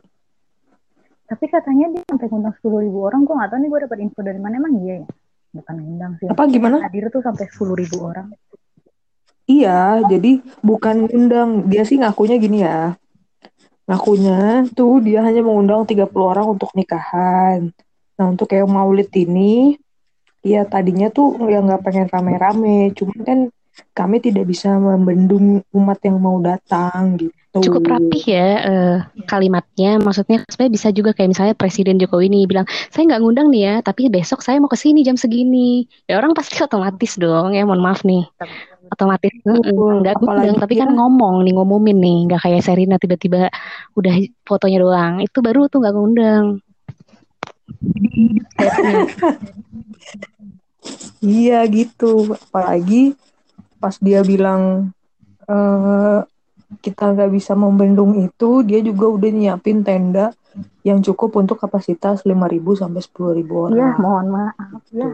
Tapi 1.27 1.46
katanya 1.51 1.91
dia 1.91 2.03
sampai 2.07 2.27
ngundang 2.31 2.55
sepuluh 2.55 2.79
ribu 2.88 3.03
orang. 3.03 3.27
Gue 3.27 3.36
nggak 3.36 3.50
tahu 3.51 3.60
nih 3.60 3.69
gue 3.69 3.79
dapat 3.84 3.98
info 4.00 4.19
dari 4.24 4.39
mana. 4.39 4.53
Emang 4.57 4.74
iya 4.79 5.03
ya? 5.03 5.07
Bukan 5.53 5.75
ngundang 5.75 6.12
sih. 6.17 6.27
Apa 6.31 6.43
gimana? 6.48 6.77
Hadir 6.88 7.12
tuh 7.12 7.22
sampai 7.22 7.46
sepuluh 7.51 7.75
ribu 7.75 8.01
orang. 8.01 8.31
Iya 9.46 10.07
jadi 10.07 10.39
bukan 10.63 11.12
ngundang. 11.12 11.67
Dia 11.67 11.84
sih 11.84 12.00
ngakunya 12.00 12.39
gini 12.39 12.63
ya 12.63 12.96
ngakunya 13.88 14.67
tuh 14.75 15.00
dia 15.00 15.24
hanya 15.24 15.41
mengundang 15.41 15.88
30 15.88 16.12
orang 16.13 16.48
untuk 16.53 16.70
nikahan 16.75 17.72
nah 18.20 18.25
untuk 18.27 18.51
kayak 18.51 18.67
maulid 18.67 19.08
ini 19.15 19.79
ya 20.44 20.67
tadinya 20.67 21.08
tuh 21.08 21.39
ya 21.48 21.63
nggak 21.63 21.82
pengen 21.82 22.08
rame-rame 22.12 22.91
cuman 22.94 23.20
kan 23.24 23.39
kami 23.94 24.17
tidak 24.20 24.50
bisa 24.50 24.74
membendung 24.75 25.62
umat 25.72 26.00
yang 26.03 26.17
mau 26.17 26.38
datang 26.41 27.15
gitu 27.17 27.38
cukup 27.62 27.84
rapih 27.89 28.24
ya 28.25 28.50
uh, 28.65 28.98
kalimatnya. 29.25 29.98
Maksudnya 30.01 30.44
sebenarnya 30.48 30.74
bisa 30.74 30.88
juga 30.94 31.12
kayak 31.15 31.29
misalnya 31.34 31.56
Presiden 31.58 31.98
Jokowi 31.98 32.29
ini 32.29 32.46
bilang, 32.46 32.67
saya 32.91 33.08
nggak 33.10 33.22
ngundang 33.22 33.48
nih 33.53 33.62
ya, 33.63 33.75
tapi 33.82 34.12
besok 34.12 34.44
saya 34.44 34.62
mau 34.62 34.70
ke 34.70 34.77
sini 34.77 35.01
jam 35.01 35.17
segini. 35.17 35.88
Ya 36.06 36.20
orang 36.20 36.38
pasti 36.38 36.60
otomatis 36.62 37.17
dong 37.17 37.56
ya, 37.56 37.63
mohon 37.65 37.82
maaf 37.82 38.03
nih. 38.06 38.27
Otomatis 38.88 39.34
nggak 39.44 39.74
ngundang, 40.20 40.56
tapi 40.58 40.74
kan 40.79 40.89
ngomong 40.91 41.44
nih, 41.44 41.53
ngumumin 41.56 41.98
nih, 42.00 42.17
nggak 42.32 42.41
kayak 42.44 42.63
Serina 42.63 42.96
tiba-tiba 42.98 43.51
udah 43.94 44.15
fotonya 44.48 44.79
doang. 44.82 45.13
Itu 45.22 45.44
baru 45.44 45.67
tuh 45.67 45.84
nggak 45.84 45.96
ngundang. 45.96 46.46
iya 51.20 51.62
gitu, 51.67 52.34
apalagi 52.50 53.13
pas 53.77 53.96
dia 54.00 54.24
bilang 54.24 54.91
uh, 55.46 56.24
kita 56.82 57.13
nggak 57.13 57.32
bisa 57.32 57.53
membendung 57.53 58.17
itu, 58.24 58.63
dia 58.63 58.79
juga 58.84 59.06
udah 59.12 59.29
nyiapin 59.32 59.84
tenda 59.84 60.34
yang 60.82 61.03
cukup 61.03 61.38
untuk 61.38 61.60
kapasitas 61.60 62.24
5.000 62.24 62.82
sampai 62.82 63.01
10.000 63.03 63.46
orang. 63.51 63.77
Iya, 63.77 63.89
mohon 64.00 64.27
maaf 64.32 64.84
ya. 64.96 65.12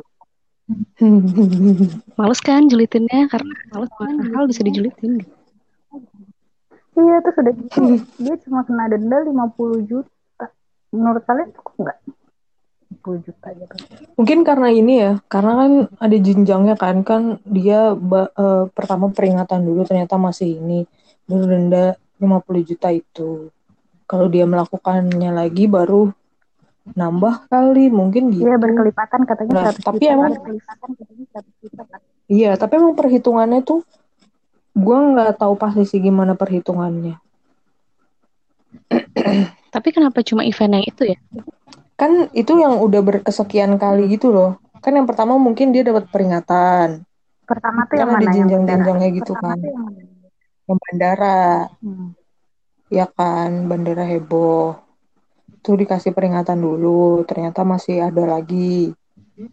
Males 2.20 2.40
kan 2.40 2.72
julitinnya 2.72 3.28
karena 3.28 3.54
males 3.76 3.92
kan 4.00 4.16
hal 4.32 4.48
bisa 4.48 4.64
dijulitin. 4.64 5.24
Iya, 6.94 7.16
terus 7.26 7.36
udah 7.42 7.54
gitu 7.58 7.80
dia 8.24 8.36
cuma 8.46 8.62
kena 8.64 8.86
denda 8.90 9.18
50 9.26 9.90
juta. 9.90 10.46
Menurut 10.94 11.24
kalian 11.26 11.50
cukup 11.58 11.74
nggak? 11.82 11.98
10 13.02 13.26
juta 13.26 13.48
gitu. 13.58 13.74
Mungkin 14.16 14.40
karena 14.46 14.68
ini 14.70 14.94
ya, 15.02 15.12
karena 15.26 15.54
kan 15.58 15.72
ada 15.98 16.18
jenjangnya 16.22 16.76
kan, 16.78 17.02
kan 17.02 17.42
dia 17.44 17.98
uh, 17.98 18.66
pertama 18.72 19.10
peringatan 19.10 19.66
dulu 19.66 19.82
ternyata 19.84 20.16
masih 20.22 20.62
ini 20.62 20.86
baru 21.26 21.46
denda 21.50 21.86
50 22.22 22.70
juta 22.70 22.94
itu. 22.94 23.50
Kalau 24.06 24.30
dia 24.30 24.46
melakukannya 24.46 25.34
lagi 25.34 25.66
baru 25.66 26.14
nambah 26.92 27.48
kali 27.48 27.88
mungkin 27.88 28.36
gitu. 28.36 28.44
Iya 28.44 28.60
berkelipatan 28.60 29.24
katanya 29.24 29.52
nah, 29.56 29.72
tapi 29.72 30.04
juta. 30.04 30.12
Emang, 30.12 30.32
Iya, 32.28 32.56
tapi 32.56 32.80
emang 32.80 32.96
perhitungannya 32.96 33.64
tuh 33.64 33.84
gue 34.74 34.98
nggak 34.98 35.40
tahu 35.40 35.54
pasti 35.56 35.88
sih 35.88 36.00
gimana 36.04 36.36
perhitungannya. 36.36 37.20
tapi 39.74 39.90
kenapa 39.94 40.20
cuma 40.26 40.44
event 40.44 40.82
yang 40.82 40.86
itu 40.86 41.04
ya? 41.14 41.18
Kan 41.96 42.28
itu 42.36 42.52
yang 42.58 42.82
udah 42.82 43.02
berkesekian 43.06 43.80
kali 43.80 44.12
gitu 44.12 44.34
loh. 44.34 44.60
Kan 44.84 44.98
yang 45.00 45.08
pertama 45.08 45.40
mungkin 45.40 45.72
dia 45.72 45.88
dapat 45.88 46.10
peringatan. 46.12 47.06
Pertama 47.48 47.86
tuh 47.88 47.96
kan 47.96 48.02
yang 48.02 48.10
mana? 48.12 48.24
Ada 48.28 48.36
jenjang-jenjangnya 48.36 49.10
gitu 49.14 49.34
kan. 49.38 49.58
Yang 49.62 50.04
yang 50.64 50.80
bandara 50.80 51.68
hmm. 51.84 52.10
ya 52.88 53.06
kan 53.12 53.68
bandara 53.68 54.04
heboh 54.08 54.80
tuh 55.64 55.80
dikasih 55.80 56.12
peringatan 56.12 56.60
dulu 56.60 57.24
ternyata 57.24 57.64
masih 57.64 58.04
ada 58.04 58.28
lagi. 58.28 58.92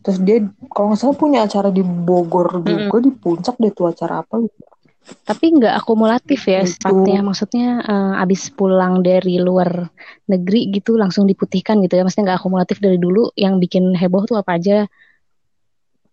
Terus 0.05 0.19
dia 0.21 0.45
kalau 0.69 0.93
nggak 0.93 1.01
salah 1.01 1.17
punya 1.17 1.47
acara 1.47 1.73
di 1.73 1.81
Bogor 1.81 2.61
juga 2.61 2.99
hmm. 2.99 3.05
di 3.07 3.11
puncak 3.17 3.57
deh 3.57 3.73
tuh 3.73 3.89
acara 3.89 4.21
apa 4.21 4.43
gitu 4.45 4.71
tapi 5.01 5.57
nggak 5.57 5.75
akumulatif 5.81 6.45
ya 6.47 6.63
sifatnya 6.63 7.25
maksudnya 7.25 7.83
uh, 7.83 8.23
abis 8.23 8.53
pulang 8.53 9.01
dari 9.01 9.41
luar 9.41 9.89
negeri 10.29 10.71
gitu 10.71 10.95
langsung 11.01 11.27
diputihkan 11.27 11.81
gitu 11.83 11.99
ya. 11.99 12.03
Maksudnya 12.07 12.33
nggak 12.33 12.39
akumulatif 12.45 12.79
dari 12.79 12.99
dulu 13.01 13.33
yang 13.35 13.59
bikin 13.59 13.97
heboh 13.97 14.29
tuh 14.29 14.39
apa 14.39 14.61
aja. 14.61 14.87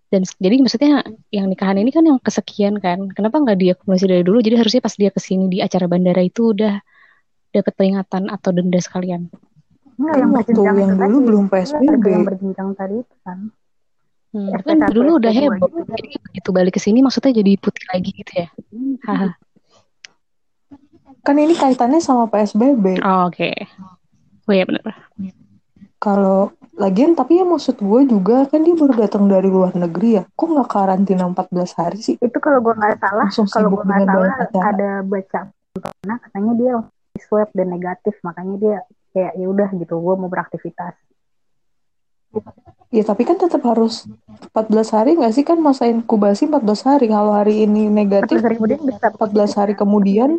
Dan 0.07 0.23
jadi 0.39 0.55
maksudnya 0.63 1.03
yang 1.35 1.51
nikahan 1.51 1.77
ini 1.77 1.91
kan 1.91 2.07
yang 2.07 2.17
kesekian 2.23 2.79
kan. 2.79 3.11
Kenapa 3.11 3.43
nggak 3.43 3.57
dia 3.59 3.71
akumulasi 3.75 4.07
dari 4.07 4.23
dulu? 4.23 4.39
Jadi 4.39 4.55
harusnya 4.55 4.81
pas 4.81 4.95
dia 4.95 5.11
ke 5.11 5.19
sini 5.19 5.45
di 5.51 5.59
acara 5.59 5.85
bandara 5.85 6.23
itu 6.23 6.55
udah 6.55 6.79
dapat 7.51 7.73
peringatan 7.75 8.31
atau 8.31 8.49
denda 8.55 8.79
sekalian 8.79 9.27
Enggak, 9.97 10.15
yang 10.21 10.31
waktu 10.31 10.59
yang, 10.61 10.77
yang 10.77 10.93
dulu 10.97 11.17
belum 11.25 11.45
PSBB 11.49 12.05
yang 12.05 12.25
berjenjang 12.25 12.69
tadi 12.77 12.95
itu 13.01 13.15
kan 13.25 13.49
Hmm, 14.35 14.51
kan 14.59 14.91
dulu 14.91 15.23
udah 15.23 15.31
heboh, 15.31 15.71
gitu. 15.71 15.87
jadi 15.87 16.11
begitu 16.19 16.49
balik 16.51 16.73
ke 16.75 16.81
sini 16.83 16.99
maksudnya 16.99 17.31
jadi 17.31 17.55
putih 17.57 17.85
lagi 17.89 18.11
gitu 18.11 18.31
ya. 18.35 18.47
Hmm. 18.75 19.31
kan 21.23 21.35
ini 21.39 21.55
kaitannya 21.55 22.03
sama 22.03 22.27
PSBB. 22.27 22.99
Oh, 23.07 23.31
Oke. 23.31 23.55
Okay. 23.55 23.55
Oh 24.47 24.53
iya 24.53 24.67
benar. 24.67 24.83
Kalau 25.97 26.51
lagian 26.75 27.15
tapi 27.15 27.39
ya 27.39 27.47
maksud 27.47 27.79
gue 27.79 28.01
juga 28.05 28.45
kan 28.51 28.61
dia 28.67 28.75
baru 28.75 28.93
datang 28.99 29.31
dari 29.31 29.47
luar 29.47 29.73
negeri 29.73 30.19
ya. 30.19 30.23
Kok 30.27 30.47
nggak 30.55 30.69
karantina 30.69 31.23
14 31.31 31.79
hari 31.79 31.99
sih? 32.03 32.15
Itu 32.19 32.37
kalau 32.43 32.59
gue 32.59 32.75
nggak 32.75 32.99
salah, 32.99 33.27
kalau 33.31 33.67
gue 33.73 33.83
nggak 33.83 34.05
salah 34.05 34.31
ada 34.75 34.89
baca 35.07 35.51
nah 36.09 36.17
katanya 36.17 36.53
dia 36.57 36.73
swab 37.21 37.49
dan 37.53 37.69
negatif, 37.69 38.17
makanya 38.25 38.55
dia 38.57 38.77
kayak 39.17 39.33
ya 39.33 39.47
udah 39.49 39.69
gitu, 39.73 39.97
gue 39.97 40.13
mau 40.13 40.29
beraktivitas. 40.29 40.93
Ya 42.93 43.01
tapi 43.01 43.25
kan 43.25 43.41
tetap 43.41 43.65
harus 43.65 44.05
14 44.53 44.93
hari 44.93 45.17
nggak 45.17 45.33
sih 45.33 45.41
kan 45.41 45.57
masa 45.57 45.89
inkubasi 45.89 46.45
14 46.45 46.85
hari. 46.85 47.09
Kalau 47.09 47.33
hari 47.33 47.65
ini 47.65 47.89
negatif, 47.89 48.37
14 48.39 48.45
hari 48.45 48.55
kemudian 48.61 48.81
bisa 48.85 49.05
14 49.09 49.57
hari 49.57 49.73
kemudian 49.73 50.31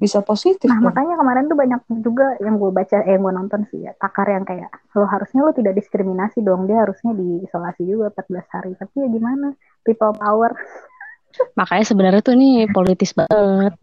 bisa 0.00 0.24
positif. 0.24 0.64
Nah, 0.64 0.80
dong. 0.80 0.88
makanya 0.88 1.14
kemarin 1.20 1.44
tuh 1.44 1.58
banyak 1.60 1.80
juga 2.00 2.26
yang 2.40 2.56
gue 2.56 2.72
baca, 2.72 3.04
eh, 3.04 3.12
yang 3.12 3.20
gue 3.20 3.34
nonton 3.36 3.60
sih 3.68 3.84
ya, 3.84 3.92
takar 4.00 4.32
yang 4.32 4.48
kayak, 4.48 4.72
lo 4.96 5.04
harusnya 5.04 5.44
lo 5.44 5.52
tidak 5.52 5.76
diskriminasi 5.76 6.40
dong, 6.40 6.64
dia 6.64 6.80
harusnya 6.80 7.12
diisolasi 7.12 7.84
juga 7.84 8.08
14 8.08 8.48
hari. 8.48 8.72
Tapi 8.80 8.96
ya 8.96 9.08
gimana, 9.12 9.52
people 9.84 10.16
power. 10.16 10.56
Makanya 11.52 11.84
sebenarnya 11.84 12.20
tuh 12.24 12.32
ini 12.32 12.64
politis 12.72 13.12
banget. 13.12 13.76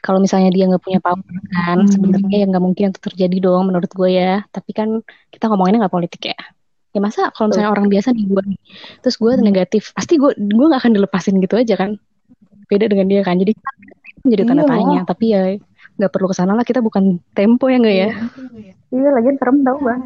Kalau 0.00 0.18
misalnya 0.18 0.50
dia 0.50 0.64
nggak 0.66 0.82
punya 0.82 1.00
power 1.00 1.20
kan, 1.52 1.78
hmm. 1.84 1.92
sebenarnya 1.92 2.38
yang 2.44 2.50
nggak 2.52 2.64
mungkin 2.64 2.84
itu 2.92 3.00
terjadi 3.00 3.36
dong 3.40 3.68
menurut 3.68 3.90
gue 3.92 4.10
ya. 4.10 4.44
Tapi 4.48 4.70
kan 4.72 4.88
kita 5.28 5.48
ngomonginnya 5.48 5.86
nggak 5.86 5.94
politik 5.94 6.22
ya. 6.32 6.38
Ya 6.90 6.98
masa 6.98 7.30
kalau 7.36 7.54
misalnya 7.54 7.70
orang 7.70 7.86
biasa 7.86 8.10
di 8.10 8.26
gue, 8.26 8.42
terus 9.04 9.14
gue 9.14 9.32
negatif, 9.38 9.94
pasti 9.94 10.18
gue 10.18 10.34
gue 10.34 10.66
nggak 10.66 10.80
akan 10.82 10.92
dilepasin 10.96 11.38
gitu 11.38 11.54
aja 11.54 11.78
kan. 11.78 12.00
Beda 12.66 12.90
dengan 12.90 13.06
dia 13.06 13.22
kan. 13.22 13.38
Jadi 13.38 13.54
jadi 14.32 14.42
tanda 14.44 14.64
iya. 14.64 14.70
tanya 14.70 15.00
tapi 15.08 15.32
ya 15.32 15.42
nggak 15.96 16.12
perlu 16.12 16.32
ke 16.32 16.36
sana 16.36 16.52
lah 16.56 16.64
kita 16.64 16.80
bukan 16.80 17.20
tempo 17.32 17.68
ya 17.68 17.76
enggak 17.80 17.96
ya 17.96 18.10
iya 18.92 19.08
lagi 19.12 19.36
serem 19.36 19.64
tau 19.64 19.78
bang 19.80 20.00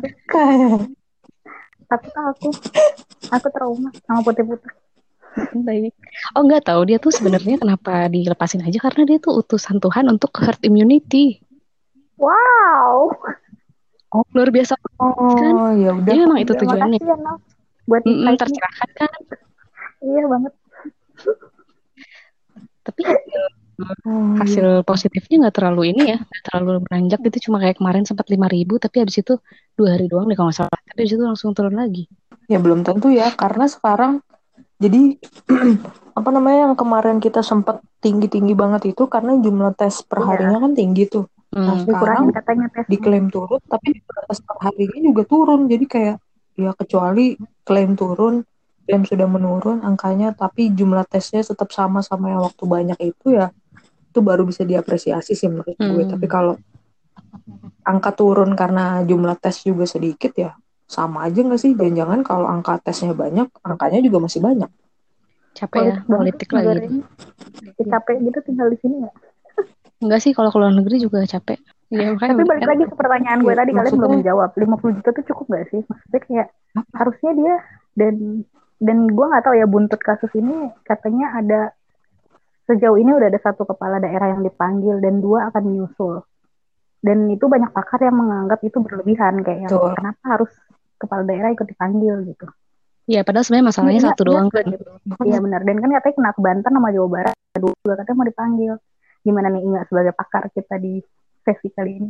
tapi 1.91 2.09
aku 2.11 2.49
aku 3.31 3.47
trauma 3.51 3.91
sama 4.07 4.21
putih-putih 4.23 4.71
oh 6.35 6.43
nggak 6.47 6.65
tahu 6.67 6.81
dia 6.87 6.99
tuh 7.03 7.11
sebenarnya 7.11 7.59
kenapa 7.59 8.07
dilepasin 8.11 8.63
aja 8.63 8.79
karena 8.79 9.03
dia 9.07 9.19
tuh 9.19 9.43
utusan 9.43 9.83
Tuhan 9.83 10.07
untuk 10.11 10.31
herd 10.39 10.61
immunity. 10.63 11.43
Wow. 12.19 13.11
Oh 14.15 14.23
luar 14.31 14.55
biasa 14.55 14.79
oh 15.03 15.35
kan? 15.35 15.55
ya 15.79 15.91
udah. 15.91 16.07
Jadi 16.07 16.19
memang 16.23 16.39
itu 16.39 16.53
tujuannya. 16.55 16.99
ya, 17.03 17.17
buat 17.91 18.03
mm 18.07 18.15
-mm, 18.15 18.37
tercerahkan 18.39 18.91
kan? 18.95 19.11
Iya 20.03 20.23
banget. 20.31 20.53
Tapi 22.85 23.03
Hmm. 23.75 24.39
Hasil 24.39 24.87
positifnya 24.87 25.47
nggak 25.47 25.57
terlalu 25.59 25.91
ini 25.91 26.15
ya, 26.15 26.19
gak 26.23 26.43
terlalu 26.47 26.87
beranjak 26.87 27.21
itu 27.27 27.51
cuma 27.51 27.59
kayak 27.59 27.83
kemarin 27.83 28.07
sempat 28.07 28.31
lima 28.31 28.47
ribu, 28.47 28.79
tapi 28.79 29.03
habis 29.03 29.19
itu 29.19 29.35
dua 29.75 29.99
hari 29.99 30.07
doang 30.07 30.31
deh 30.31 30.39
kalau 30.39 30.55
nggak 30.55 30.61
salah. 30.63 30.79
Tapi 30.79 30.99
habis 31.03 31.15
itu 31.19 31.25
langsung 31.27 31.51
turun 31.59 31.75
lagi. 31.75 32.07
Ya 32.47 32.63
belum 32.63 32.87
tentu 32.87 33.11
ya, 33.11 33.35
karena 33.35 33.67
sekarang 33.67 34.23
jadi 34.79 35.19
apa 36.19 36.29
namanya 36.31 36.71
yang 36.71 36.75
kemarin 36.79 37.19
kita 37.19 37.43
sempat 37.43 37.83
tinggi-tinggi 37.99 38.55
banget 38.55 38.95
itu 38.95 39.07
karena 39.11 39.39
jumlah 39.39 39.75
tes 39.75 40.03
per 40.07 40.23
iya. 40.23 40.27
harinya 40.31 40.59
kan 40.63 40.73
tinggi 40.75 41.05
tuh. 41.11 41.27
Hmm. 41.55 41.67
Nah 41.67 41.77
sekarang 41.83 42.31
katanya 42.35 42.67
tes 42.71 42.87
diklaim 42.91 43.27
turun, 43.31 43.63
tapi 43.67 43.99
tes 44.03 44.39
per 44.43 44.57
harinya 44.63 45.01
juga 45.01 45.23
turun. 45.27 45.67
Jadi 45.67 45.85
kayak 45.87 46.17
ya 46.55 46.71
kecuali 46.75 47.35
klaim 47.67 47.99
turun, 47.99 48.47
klaim 48.87 49.03
sudah 49.03 49.27
menurun 49.27 49.83
angkanya, 49.83 50.35
tapi 50.35 50.71
jumlah 50.71 51.07
tesnya 51.07 51.43
tetap 51.43 51.71
sama 51.75 52.03
sama 52.03 52.31
yang 52.31 52.43
waktu 52.47 52.65
banyak 52.67 52.99
itu 53.03 53.35
ya 53.35 53.51
itu 54.15 54.23
baru 54.23 54.47
bisa 54.47 54.63
diapresiasi 54.63 55.35
sih 55.35 55.51
menurut 55.51 55.75
hmm. 55.75 55.91
gue 55.91 56.05
tapi 56.07 56.27
kalau 56.31 56.55
angka 57.83 58.15
turun 58.15 58.55
karena 58.55 59.03
jumlah 59.03 59.35
tes 59.43 59.67
juga 59.67 59.91
sedikit 59.91 60.31
ya 60.39 60.55
sama 60.85 61.27
aja 61.27 61.41
nggak 61.41 61.61
sih? 61.61 61.73
Jangan-jangan 61.75 62.21
kalau 62.23 62.47
angka 62.49 62.81
tesnya 62.85 63.17
banyak 63.17 63.49
angkanya 63.65 64.01
juga 64.05 64.19
masih 64.29 64.41
banyak. 64.45 64.71
Capek 65.55 65.81
ya 65.87 65.95
politik 66.03 66.51
lagi 66.51 66.99
ya, 67.79 67.85
capek 67.95 68.17
gitu 68.27 68.39
tinggal 68.43 68.67
di 68.69 68.79
sini 68.83 68.95
nggak? 69.07 69.17
Enggak 70.03 70.21
sih 70.21 70.33
kalau 70.35 70.51
keluar 70.51 70.75
negeri 70.75 70.99
juga 70.99 71.23
capek. 71.23 71.63
Ya, 71.95 72.11
tapi 72.19 72.43
balik 72.43 72.67
lagi 72.67 72.85
ke 72.91 72.95
pertanyaan 72.99 73.39
gue 73.45 73.55
ya, 73.55 73.59
tadi 73.63 73.71
kalian 73.71 73.95
belum 73.95 74.13
menjawab 74.19 74.51
50 74.57 74.99
juta 74.99 75.11
tuh 75.15 75.25
cukup 75.31 75.47
gak 75.55 75.67
sih? 75.71 75.81
Maksudnya 75.87 76.21
kayak 76.27 76.49
harusnya 76.91 77.31
dia 77.39 77.55
dan 77.95 78.15
dan 78.83 78.99
gue 79.07 79.27
nggak 79.31 79.45
tahu 79.47 79.55
ya 79.55 79.67
buntut 79.71 80.01
kasus 80.03 80.33
ini 80.35 80.75
katanya 80.83 81.39
ada 81.39 81.61
Sejauh 82.65 82.97
ini 82.97 83.13
udah 83.13 83.29
ada 83.29 83.41
satu 83.45 83.69
kepala 83.69 84.01
daerah 84.01 84.33
yang 84.33 84.41
dipanggil 84.41 84.97
dan 85.05 85.21
dua 85.21 85.53
akan 85.53 85.63
menyusul. 85.69 86.25
Dan 87.05 87.29
itu 87.29 87.45
banyak 87.45 87.69
pakar 87.77 88.01
yang 88.01 88.17
menganggap 88.17 88.65
itu 88.65 88.81
berlebihan 88.81 89.45
kayak 89.45 89.69
yang, 89.69 89.73
kenapa 89.93 90.25
harus 90.25 90.49
kepala 90.99 91.23
daerah 91.27 91.51
ikut 91.53 91.67
dipanggil 91.67 92.25
gitu. 92.29 92.47
Iya, 93.05 93.21
padahal 93.21 93.45
sebenarnya 93.45 93.69
masalahnya 93.69 94.01
ya, 94.01 94.07
satu 94.09 94.23
ya, 94.25 94.29
doang 94.33 94.49
kan. 94.49 94.67
Iya 95.29 95.39
benar. 95.45 95.61
Dan 95.69 95.77
kan 95.85 95.91
katanya 95.93 96.15
kena 96.17 96.31
ke 96.33 96.41
Banten 96.41 96.73
sama 96.73 96.89
Jawa 96.89 97.09
Barat, 97.13 97.37
dua 97.61 97.73
juga 97.85 97.95
katanya 98.01 98.17
mau 98.17 98.29
dipanggil. 98.29 98.73
Gimana 99.25 99.47
nih 99.53 99.63
Ingat 99.65 99.85
sebagai 99.93 100.13
pakar 100.17 100.49
kita 100.53 100.75
di 100.81 101.05
sesi 101.45 101.69
kali 101.69 101.93
ini? 102.01 102.09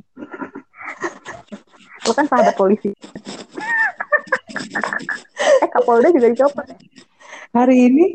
Lo 2.07 2.13
kan 2.15 2.27
sahabat 2.31 2.55
polisi. 2.55 2.95
eh 5.63 5.69
Kapolda 5.71 6.15
juga 6.15 6.31
dicopot. 6.31 6.67
Hari 7.55 7.77
ini 7.91 8.07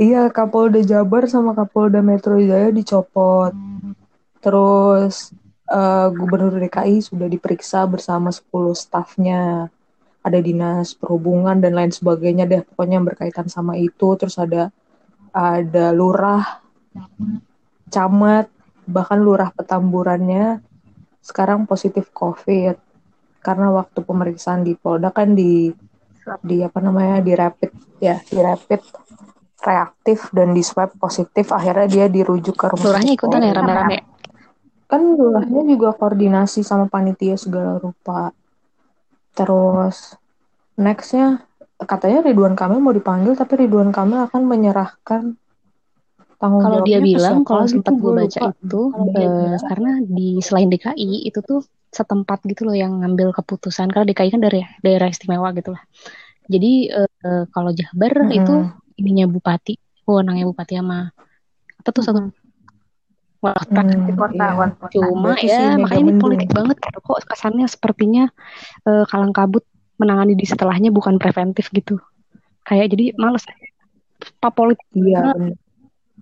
Iya, 0.00 0.32
Kapolda 0.32 0.80
Jabar 0.80 1.28
sama 1.28 1.52
Kapolda 1.52 2.00
Metro 2.00 2.40
Jaya 2.40 2.72
dicopot. 2.72 3.52
Terus 4.40 5.36
uh, 5.70 6.08
Gubernur 6.14 6.58
DKI 6.58 7.02
sudah 7.02 7.26
diperiksa 7.30 7.86
bersama 7.86 8.30
10 8.30 8.50
stafnya. 8.74 9.70
Ada 10.26 10.42
dinas 10.42 10.90
perhubungan 10.98 11.62
dan 11.62 11.78
lain 11.78 11.94
sebagainya 11.94 12.50
deh, 12.50 12.66
pokoknya 12.66 12.98
yang 12.98 13.06
berkaitan 13.06 13.46
sama 13.46 13.78
itu. 13.78 14.18
Terus 14.18 14.34
ada 14.42 14.74
ada 15.30 15.94
lurah, 15.94 16.42
camat, 17.86 18.50
bahkan 18.90 19.22
lurah 19.22 19.54
petamburannya 19.54 20.58
sekarang 21.22 21.70
positif 21.70 22.10
COVID. 22.10 22.74
Karena 23.38 23.70
waktu 23.70 24.02
pemeriksaan 24.02 24.66
di 24.66 24.74
Polda 24.74 25.14
kan 25.14 25.38
di 25.38 25.70
di 26.42 26.58
apa 26.58 26.82
namanya 26.82 27.22
di 27.22 27.32
rapid 27.38 27.70
ya 28.02 28.18
di 28.18 28.42
rapid 28.42 28.82
reaktif 29.62 30.30
dan 30.34 30.50
di 30.50 30.62
swab 30.66 30.94
positif 30.98 31.54
akhirnya 31.54 31.86
dia 31.86 32.06
dirujuk 32.10 32.54
ke 32.58 32.66
rumah 32.70 32.82
lurahnya 32.90 33.12
ikutan 33.14 33.46
ya 33.46 33.54
rame-rame 33.54 33.96
kan 34.86 35.02
lurahnya 35.02 35.66
juga 35.66 35.94
koordinasi 35.94 36.62
sama 36.62 36.86
panitia 36.86 37.34
segala 37.34 37.82
rupa. 37.82 38.30
Terus 39.34 40.14
nextnya 40.78 41.42
katanya 41.76 42.24
Ridwan 42.24 42.56
Kamil 42.56 42.80
mau 42.80 42.94
dipanggil 42.94 43.34
tapi 43.36 43.66
Ridwan 43.66 43.90
Kamil 43.90 44.24
akan 44.30 44.42
menyerahkan 44.46 45.36
tanggung 46.36 46.62
kalau 46.62 46.80
dia 46.84 47.00
bilang 47.00 47.42
kalau 47.48 47.64
sempat 47.64 47.96
gue 47.96 48.12
baca 48.12 48.40
lupa. 48.44 48.52
itu 48.52 48.82
uh, 48.92 49.56
karena 49.72 49.92
di 50.04 50.28
selain 50.44 50.68
DKI 50.68 51.24
itu 51.24 51.40
tuh 51.40 51.64
setempat 51.90 52.44
gitu 52.44 52.68
loh 52.68 52.76
yang 52.76 53.02
ngambil 53.02 53.34
keputusan. 53.34 53.90
Karena 53.90 54.06
DKI 54.06 54.30
kan 54.38 54.42
dari 54.44 54.60
daerah 54.80 55.10
istimewa 55.10 55.50
gitu 55.56 55.74
lah. 55.74 55.82
Jadi 56.46 56.94
uh, 56.94 57.44
kalau 57.50 57.74
Jabar 57.74 58.14
mm 58.14 58.26
-hmm. 58.30 58.38
itu 58.38 58.54
ininya 59.02 59.26
bupati 59.28 59.76
wewenangnya 60.06 60.46
bupati 60.46 60.78
sama 60.78 61.10
apa 61.76 61.88
tuh 61.90 62.02
satu 62.06 62.20
kota 63.54 63.80
hmm, 63.86 64.16
kota 64.18 64.46
iya. 64.50 64.66
cuma 64.90 65.30
nah, 65.34 65.38
ya 65.38 65.78
makanya 65.78 66.02
ini 66.02 66.14
politik 66.18 66.50
banget 66.50 66.76
kok 66.82 67.20
kesannya 67.28 67.66
sepertinya 67.70 68.24
uh, 68.88 69.04
kalang 69.06 69.30
kabut 69.30 69.62
menangani 70.02 70.34
di 70.34 70.44
setelahnya 70.44 70.92
bukan 70.92 71.16
preventif 71.16 71.72
gitu. 71.72 71.96
Kayak 72.66 72.92
jadi 72.92 73.14
males. 73.16 73.46
Pak 74.40 74.52
politik 74.56 74.84
iya 74.96 75.32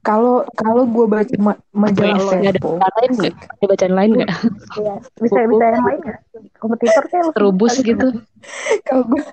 kalau 0.05 0.45
kalau 0.53 0.85
gue 0.85 1.07
baca 1.09 1.35
ma 1.41 1.57
majalah 1.73 2.37
ada 2.37 2.61
lain 2.61 3.11
nggak? 3.17 3.35
Ada 3.57 3.67
bacaan 3.73 3.95
lain 3.97 4.11
nggak? 4.21 4.31
Iya, 4.77 4.95
bisa 5.17 5.39
bisa 5.49 5.65
yang 5.65 5.85
lain 5.89 5.99
nggak? 6.05 6.19
Kompetitor 6.61 7.05
kayak 7.09 7.33
terubus 7.33 7.75
gitu. 7.81 8.09
Kalau 8.87 9.09
gue 9.09 9.25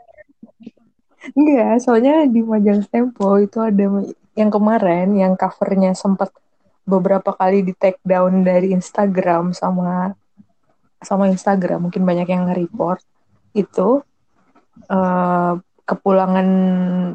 Enggak, 1.38 1.86
soalnya 1.86 2.26
di 2.26 2.42
majalah 2.42 2.88
Tempo 2.90 3.38
itu 3.38 3.62
ada 3.62 3.86
yang 4.34 4.50
kemarin 4.50 5.14
yang 5.14 5.38
covernya 5.38 5.94
sempat 5.94 6.34
beberapa 6.86 7.32
kali 7.34 7.62
di 7.62 7.74
take 7.78 8.02
down 8.02 8.42
dari 8.42 8.74
Instagram 8.74 9.54
sama 9.54 10.14
sama 11.02 11.30
Instagram 11.30 11.90
mungkin 11.90 12.06
banyak 12.06 12.30
yang 12.30 12.50
nge-report 12.50 13.02
itu 13.58 14.06
uh, 14.90 15.54
kepulangan 15.86 16.48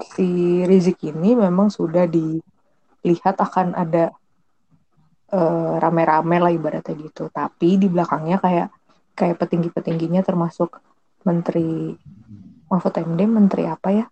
si 0.02 0.62
Rizik 0.66 1.06
ini 1.06 1.38
memang 1.38 1.70
sudah 1.70 2.04
dilihat 2.10 3.36
akan 3.38 3.78
ada 3.78 4.10
uh, 5.30 5.78
rame-rame 5.78 6.36
lah 6.42 6.52
ibaratnya 6.52 6.94
gitu 6.98 7.30
tapi 7.30 7.78
di 7.78 7.86
belakangnya 7.86 8.42
kayak 8.42 8.68
kayak 9.16 9.38
petinggi-petingginya 9.40 10.20
termasuk 10.26 10.82
menteri 11.24 11.96
Mahfud 12.66 12.94
MD 12.98 13.20
menteri 13.30 13.64
apa 13.70 13.88
ya? 13.94 14.04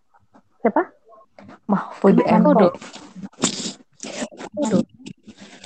Siapa? 0.62 0.82
Mahfud 1.66 2.22
MD. 2.22 2.62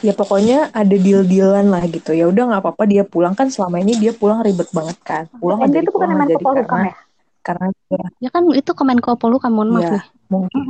Ya 0.02 0.12
pokoknya 0.14 0.70
ada 0.70 0.96
deal-dealan 0.96 1.66
lah 1.68 1.82
gitu. 1.90 2.14
Ya 2.14 2.30
udah 2.30 2.54
nggak 2.54 2.62
apa-apa 2.62 2.84
dia 2.86 3.02
pulang. 3.02 3.34
Kan 3.34 3.50
selama 3.50 3.82
ini 3.82 3.98
dia 3.98 4.12
pulang 4.14 4.42
ribet 4.42 4.70
banget 4.70 4.98
kan. 5.02 5.24
Pulang 5.38 5.62
aja 5.62 5.72
dia 5.72 5.82
itu 5.82 5.92
bukan 5.92 6.08
Menko 6.14 6.38
Polhukam 6.40 6.80
ya? 6.86 6.94
karena 7.42 7.66
dia, 7.72 8.04
Ya 8.20 8.28
kan 8.28 8.44
itu 8.52 8.70
Kemenko 8.76 9.16
Polhukam, 9.16 9.52
mohon 9.56 9.72
maaf 9.72 9.88
ya 9.88 9.90
nih. 9.96 10.04
mungkin. 10.28 10.62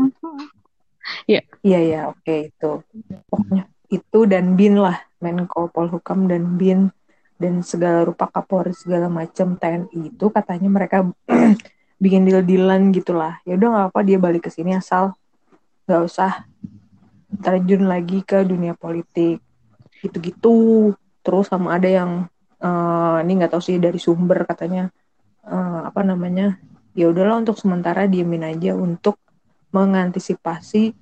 Iya. 1.24 1.40
iya 1.64 1.80
ya 1.80 2.00
oke 2.12 2.52
itu. 2.52 2.70
Pokoknya 3.32 3.64
itu 3.88 4.18
dan 4.28 4.54
bin 4.54 4.78
lah. 4.78 5.00
Menko 5.18 5.66
Polhukam 5.72 6.30
dan 6.30 6.54
bin 6.60 6.94
dan 7.38 7.62
segala 7.66 8.06
rupa 8.06 8.30
Kapolri 8.30 8.74
segala 8.74 9.10
macam 9.10 9.58
TNI 9.58 10.14
itu 10.14 10.26
katanya 10.30 10.68
mereka 10.70 11.06
bikin 12.02 12.22
deal-dealan 12.28 12.94
gitulah. 12.94 13.42
Ya 13.42 13.58
udah 13.58 13.68
nggak 13.72 13.86
apa 13.94 14.00
dia 14.06 14.18
balik 14.20 14.46
ke 14.46 14.50
sini 14.52 14.78
asal 14.78 15.16
nggak 15.88 16.02
usah 16.04 16.44
terjun 17.28 17.84
lagi 17.84 18.24
ke 18.24 18.44
dunia 18.44 18.72
politik. 18.72 19.40
Gitu-gitu. 20.00 20.92
Terus 21.20 21.46
sama 21.52 21.76
ada 21.76 21.88
yang 21.88 22.10
uh, 22.64 23.18
ini 23.20 23.32
nggak 23.42 23.52
tahu 23.52 23.62
sih 23.62 23.76
dari 23.76 24.00
sumber 24.00 24.48
katanya 24.48 24.88
uh, 25.44 25.88
apa 25.88 26.00
namanya 26.02 26.56
ya 26.96 27.10
udahlah 27.10 27.38
untuk 27.42 27.60
sementara 27.60 28.08
diemin 28.08 28.46
aja 28.46 28.74
untuk 28.74 29.20
mengantisipasi 29.68 30.96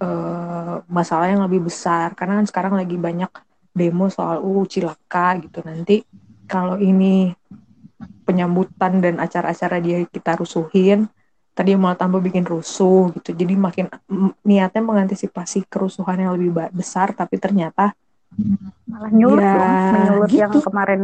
uh, 0.00 0.80
masalah 0.88 1.28
yang 1.28 1.44
lebih 1.44 1.68
besar. 1.68 2.16
Karena 2.16 2.40
kan 2.40 2.46
sekarang 2.48 2.74
lagi 2.78 2.96
banyak 2.96 3.30
demo 3.76 4.08
soal 4.08 4.40
uh 4.40 4.64
cilaka 4.64 5.36
gitu. 5.44 5.60
Nanti 5.60 6.00
kalau 6.48 6.80
ini 6.80 7.36
penyambutan 8.24 8.98
dan 9.00 9.20
acara-acara 9.22 9.78
dia 9.80 10.02
kita 10.08 10.40
rusuhin 10.40 11.06
tadi 11.56 11.72
malah 11.72 11.96
tambah 11.96 12.20
bikin 12.20 12.44
rusuh 12.44 13.08
gitu. 13.16 13.32
Jadi 13.32 13.56
makin 13.56 13.88
niatnya 14.44 14.82
mengantisipasi 14.84 15.64
kerusuhan 15.72 16.20
yang 16.20 16.36
lebih 16.36 16.52
besar 16.76 17.16
tapi 17.16 17.40
ternyata 17.40 17.96
malah 18.84 19.08
nyulut 19.08 19.40
ya, 19.40 19.54
dong 19.56 19.74
menyulut 19.96 20.28
gitu. 20.28 20.40
yang 20.44 20.52
kemarin. 20.60 21.00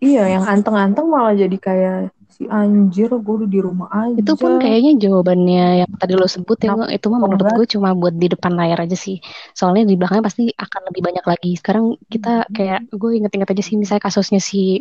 Iya 0.00 0.24
yang 0.32 0.44
anteng-anteng 0.48 1.06
malah 1.12 1.36
jadi 1.36 1.56
kayak 1.60 2.16
si 2.32 2.48
anjir 2.48 3.12
gue 3.12 3.34
udah 3.44 3.50
di 3.52 3.60
rumah 3.60 3.92
aja. 3.92 4.16
Itu 4.16 4.32
pun 4.40 4.56
kayaknya 4.56 4.96
jawabannya 4.96 5.84
yang 5.84 5.92
tadi 6.00 6.16
lo 6.16 6.24
sebut 6.24 6.56
ya 6.64 6.72
itu 6.88 7.06
mah 7.12 7.20
menurut 7.20 7.52
gue 7.52 7.66
cuma 7.68 7.92
buat 7.92 8.16
di 8.16 8.32
depan 8.32 8.56
layar 8.56 8.80
aja 8.88 8.96
sih. 8.96 9.20
Soalnya 9.52 9.84
di 9.84 10.00
belakangnya 10.00 10.24
pasti 10.24 10.48
akan 10.56 10.80
lebih 10.88 11.02
banyak 11.04 11.24
lagi. 11.28 11.52
Sekarang 11.60 12.00
kita 12.08 12.48
kayak 12.48 12.88
gue 12.88 13.10
inget-inget 13.20 13.52
aja 13.52 13.60
sih 13.60 13.76
misalnya 13.76 14.08
kasusnya 14.08 14.40
si 14.40 14.80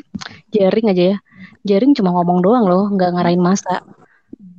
Jaring 0.56 0.88
aja 0.88 1.04
ya. 1.12 1.18
Jaring 1.68 1.92
cuma 2.00 2.16
ngomong 2.16 2.40
doang 2.40 2.64
loh 2.64 2.88
nggak 2.88 3.20
ngarahin 3.20 3.44
masa 3.44 3.84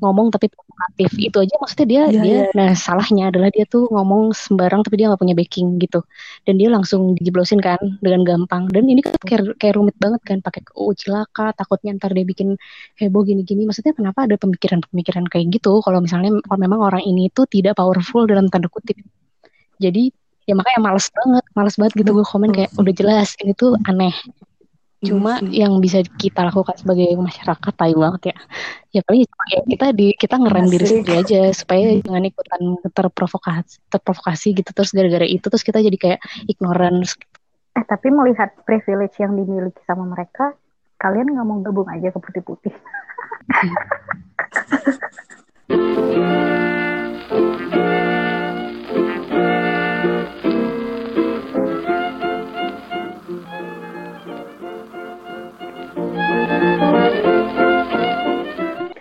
ngomong 0.00 0.32
tapi 0.32 0.48
provokatif. 0.48 1.10
Itu 1.20 1.36
aja 1.44 1.54
maksudnya 1.60 1.86
dia 1.86 2.02
yeah, 2.08 2.22
dia 2.24 2.32
yeah. 2.32 2.44
nah 2.56 2.70
salahnya 2.72 3.30
adalah 3.30 3.48
dia 3.52 3.64
tuh 3.68 3.86
ngomong 3.92 4.32
sembarang 4.32 4.80
tapi 4.82 5.00
dia 5.00 5.06
nggak 5.12 5.20
punya 5.20 5.36
backing 5.36 5.76
gitu. 5.78 6.00
Dan 6.48 6.56
dia 6.58 6.68
langsung 6.72 7.14
dijeblosin 7.16 7.60
kan 7.60 7.78
dengan 8.00 8.24
gampang. 8.24 8.66
Dan 8.72 8.88
ini 8.88 9.04
kan 9.04 9.14
kayak, 9.20 9.60
kayak 9.60 9.74
rumit 9.76 9.96
banget 10.00 10.20
kan 10.24 10.38
pakai 10.40 10.64
oh 10.76 10.92
cilaka 10.96 11.52
takutnya 11.54 11.94
ntar 11.96 12.16
dia 12.16 12.24
bikin 12.24 12.56
heboh 12.98 13.22
gini-gini. 13.22 13.68
Maksudnya 13.68 13.94
kenapa 13.94 14.26
ada 14.26 14.34
pemikiran-pemikiran 14.40 15.28
kayak 15.28 15.46
gitu 15.60 15.84
kalau 15.84 16.00
misalnya 16.02 16.34
kalau 16.48 16.58
memang 16.58 16.80
orang 16.80 17.04
ini 17.04 17.28
tuh 17.30 17.46
tidak 17.46 17.78
powerful 17.78 18.24
dalam 18.24 18.48
tanda 18.48 18.66
kutip? 18.66 18.98
Jadi 19.80 20.12
ya 20.48 20.58
makanya 20.58 20.80
males 20.82 21.06
banget 21.14 21.44
males 21.54 21.74
banget 21.78 21.92
gitu 22.02 22.10
gue 22.10 22.26
komen 22.26 22.50
kayak 22.50 22.70
udah 22.74 22.94
jelas 22.96 23.38
ini 23.38 23.54
tuh 23.54 23.78
aneh 23.86 24.10
cuma 25.00 25.40
hmm. 25.40 25.48
yang 25.48 25.72
bisa 25.80 26.04
kita 26.04 26.44
lakukan 26.44 26.76
sebagai 26.76 27.08
masyarakat 27.16 27.72
tai 27.72 27.96
banget 27.96 28.36
ya 28.36 28.36
ya 28.92 29.00
paling 29.00 29.24
ya, 29.24 29.60
kita 29.64 29.86
di 29.96 30.12
kita 30.12 30.36
ngerem 30.36 30.68
Masih. 30.68 30.72
diri 30.76 30.84
sendiri 30.84 31.12
aja 31.24 31.40
supaya 31.56 31.84
hmm. 31.88 32.04
jangan 32.04 32.24
ikutan 32.28 32.62
terprovokasi 32.92 33.80
terprovokasi 33.88 34.48
gitu 34.60 34.70
terus 34.76 34.92
gara-gara 34.92 35.24
itu 35.24 35.48
terus 35.48 35.64
kita 35.64 35.80
jadi 35.80 35.96
kayak 35.96 36.20
ignorance 36.52 37.16
eh 37.80 37.84
tapi 37.88 38.12
melihat 38.12 38.52
privilege 38.68 39.16
yang 39.16 39.32
dimiliki 39.40 39.80
sama 39.88 40.04
mereka 40.04 40.52
kalian 41.00 41.32
nggak 41.32 41.46
mau 41.48 41.64
gabung 41.64 41.88
aja 41.88 42.12
ke 42.12 42.20
putih-putih 42.20 42.74
hmm. 45.72 47.64